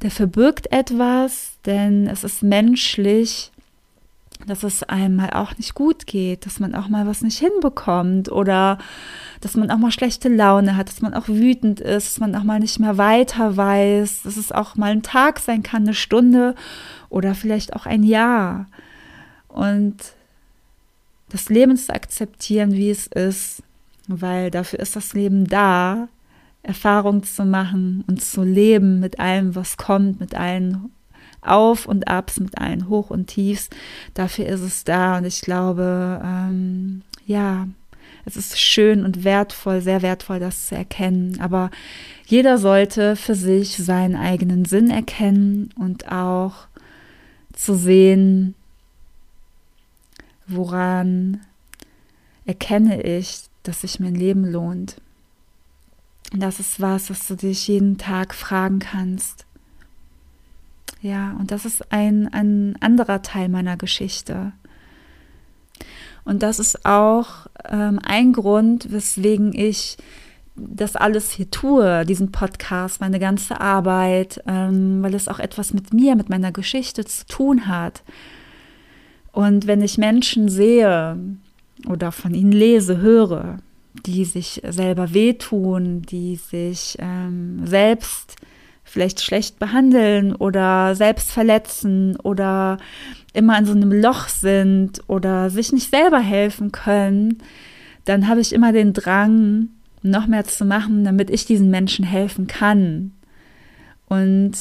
[0.01, 3.51] der verbirgt etwas, denn es ist menschlich,
[4.47, 8.31] dass es einem mal auch nicht gut geht, dass man auch mal was nicht hinbekommt
[8.31, 8.77] oder
[9.41, 12.43] dass man auch mal schlechte Laune hat, dass man auch wütend ist, dass man auch
[12.43, 16.55] mal nicht mehr weiter weiß, dass es auch mal ein Tag sein kann, eine Stunde
[17.09, 18.67] oder vielleicht auch ein Jahr.
[19.47, 19.97] Und
[21.29, 23.61] das Leben zu akzeptieren, wie es ist,
[24.07, 26.07] weil dafür ist das Leben da,
[26.63, 30.91] Erfahrung zu machen und zu leben mit allem, was kommt, mit allen
[31.41, 33.69] Auf und Abs, mit allen Hoch und Tiefs.
[34.13, 37.67] Dafür ist es da und ich glaube, ähm, ja,
[38.25, 41.39] es ist schön und wertvoll, sehr wertvoll, das zu erkennen.
[41.39, 41.71] Aber
[42.25, 46.67] jeder sollte für sich seinen eigenen Sinn erkennen und auch
[47.53, 48.53] zu sehen,
[50.45, 51.39] woran
[52.45, 54.97] erkenne ich, dass sich mein Leben lohnt.
[56.33, 59.46] Das ist was, was du dich jeden Tag fragen kannst.
[61.01, 64.53] Ja, und das ist ein, ein anderer Teil meiner Geschichte.
[66.25, 69.97] Und das ist auch ähm, ein Grund, weswegen ich
[70.55, 75.93] das alles hier tue, diesen Podcast, meine ganze Arbeit, ähm, weil es auch etwas mit
[75.93, 78.03] mir, mit meiner Geschichte zu tun hat.
[79.31, 81.17] Und wenn ich Menschen sehe
[81.87, 83.59] oder von ihnen lese, höre,
[84.05, 88.35] die sich selber wehtun, die sich ähm, selbst
[88.87, 92.77] vielleicht schlecht behandeln oder selbst verletzen oder
[93.33, 97.37] immer in so einem Loch sind oder sich nicht selber helfen können,
[98.05, 99.69] dann habe ich immer den Drang,
[100.01, 103.11] noch mehr zu machen, damit ich diesen Menschen helfen kann.
[104.07, 104.53] Und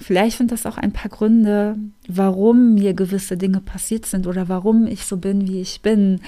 [0.00, 4.86] vielleicht sind das auch ein paar Gründe, warum mir gewisse Dinge passiert sind oder warum
[4.86, 6.20] ich so bin, wie ich bin.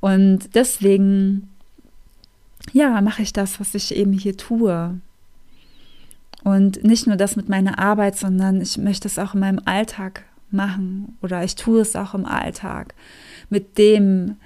[0.00, 1.48] Und deswegen,
[2.72, 4.98] ja, mache ich das, was ich eben hier tue.
[6.44, 10.24] Und nicht nur das mit meiner Arbeit, sondern ich möchte es auch in meinem Alltag
[10.50, 12.94] machen oder ich tue es auch im Alltag
[13.48, 14.36] mit dem,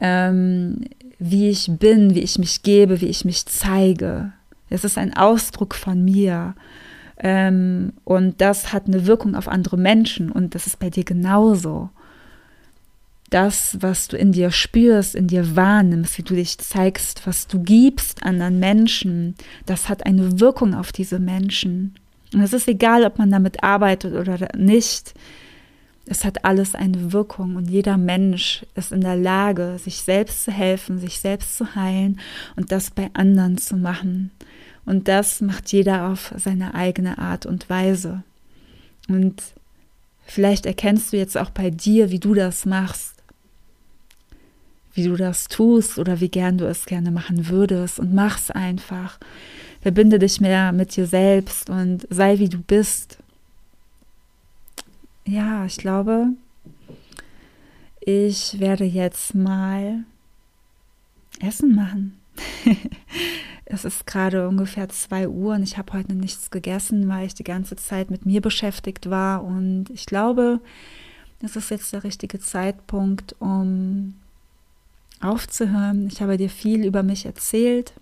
[0.00, 0.84] ähm,
[1.18, 4.32] wie ich bin, wie ich mich gebe, wie ich mich zeige.
[4.70, 6.54] Es ist ein Ausdruck von mir.
[7.18, 11.90] Ähm, und das hat eine Wirkung auf andere Menschen und das ist bei dir genauso
[13.30, 17.60] das, was du in dir spürst, in dir wahrnimmst, wie du dich zeigst, was du
[17.60, 19.34] gibst anderen Menschen,
[19.66, 21.94] das hat eine Wirkung auf diese Menschen.
[22.32, 25.14] Und es ist egal, ob man damit arbeitet oder nicht.
[26.06, 30.52] Es hat alles eine Wirkung und jeder Mensch ist in der Lage, sich selbst zu
[30.52, 32.20] helfen, sich selbst zu heilen
[32.54, 34.30] und das bei anderen zu machen.
[34.84, 38.22] Und das macht jeder auf seine eigene Art und Weise.
[39.08, 39.42] Und
[40.24, 43.15] vielleicht erkennst du jetzt auch bei dir, wie du das machst
[44.96, 49.18] wie du das tust oder wie gern du es gerne machen würdest und mach's einfach.
[49.80, 53.18] Verbinde dich mehr mit dir selbst und sei wie du bist.
[55.24, 56.28] Ja, ich glaube,
[58.00, 60.04] ich werde jetzt mal
[61.40, 62.18] Essen machen.
[63.64, 67.44] es ist gerade ungefähr zwei Uhr und ich habe heute nichts gegessen, weil ich die
[67.44, 69.44] ganze Zeit mit mir beschäftigt war.
[69.44, 70.60] Und ich glaube,
[71.42, 74.14] es ist jetzt der richtige Zeitpunkt, um
[75.20, 76.08] aufzuhören.
[76.08, 77.92] Ich habe dir viel über mich erzählt.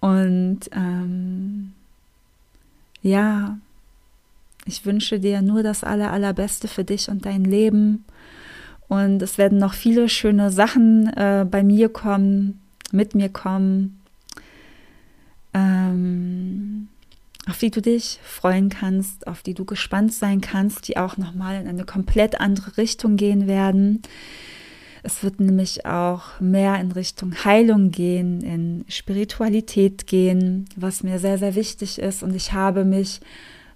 [0.00, 1.72] Und ähm,
[3.02, 3.58] ja,
[4.64, 8.04] ich wünsche dir nur das Aller, Allerbeste für dich und dein Leben.
[8.88, 14.00] Und es werden noch viele schöne Sachen äh, bei mir kommen, mit mir kommen,
[15.54, 16.88] ähm,
[17.48, 21.60] auf die du dich freuen kannst, auf die du gespannt sein kannst, die auch nochmal
[21.60, 24.02] in eine komplett andere Richtung gehen werden.
[25.02, 31.38] Es wird nämlich auch mehr in Richtung Heilung gehen, in Spiritualität gehen, was mir sehr,
[31.38, 32.22] sehr wichtig ist.
[32.22, 33.20] Und ich habe mich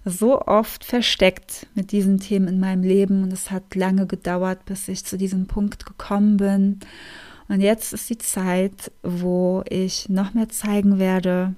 [0.05, 4.87] so oft versteckt mit diesen Themen in meinem Leben und es hat lange gedauert, bis
[4.87, 6.79] ich zu diesem Punkt gekommen bin.
[7.47, 11.55] Und jetzt ist die Zeit, wo ich noch mehr zeigen werde,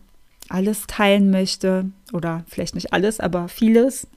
[0.49, 4.07] alles teilen möchte oder vielleicht nicht alles, aber vieles.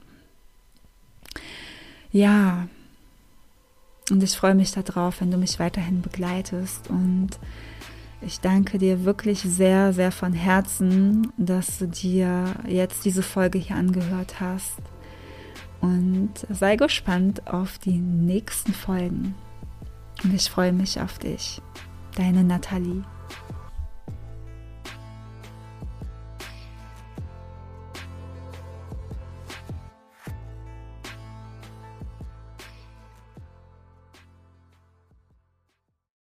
[2.12, 2.68] Ja,
[4.10, 7.30] und ich freue mich darauf, wenn du mich weiterhin begleitest und
[8.22, 13.76] ich danke dir wirklich sehr, sehr von Herzen, dass du dir jetzt diese Folge hier
[13.76, 14.76] angehört hast.
[15.80, 19.34] Und sei gespannt auf die nächsten Folgen.
[20.22, 21.62] Und ich freue mich auf dich.
[22.14, 23.04] Deine Nathalie.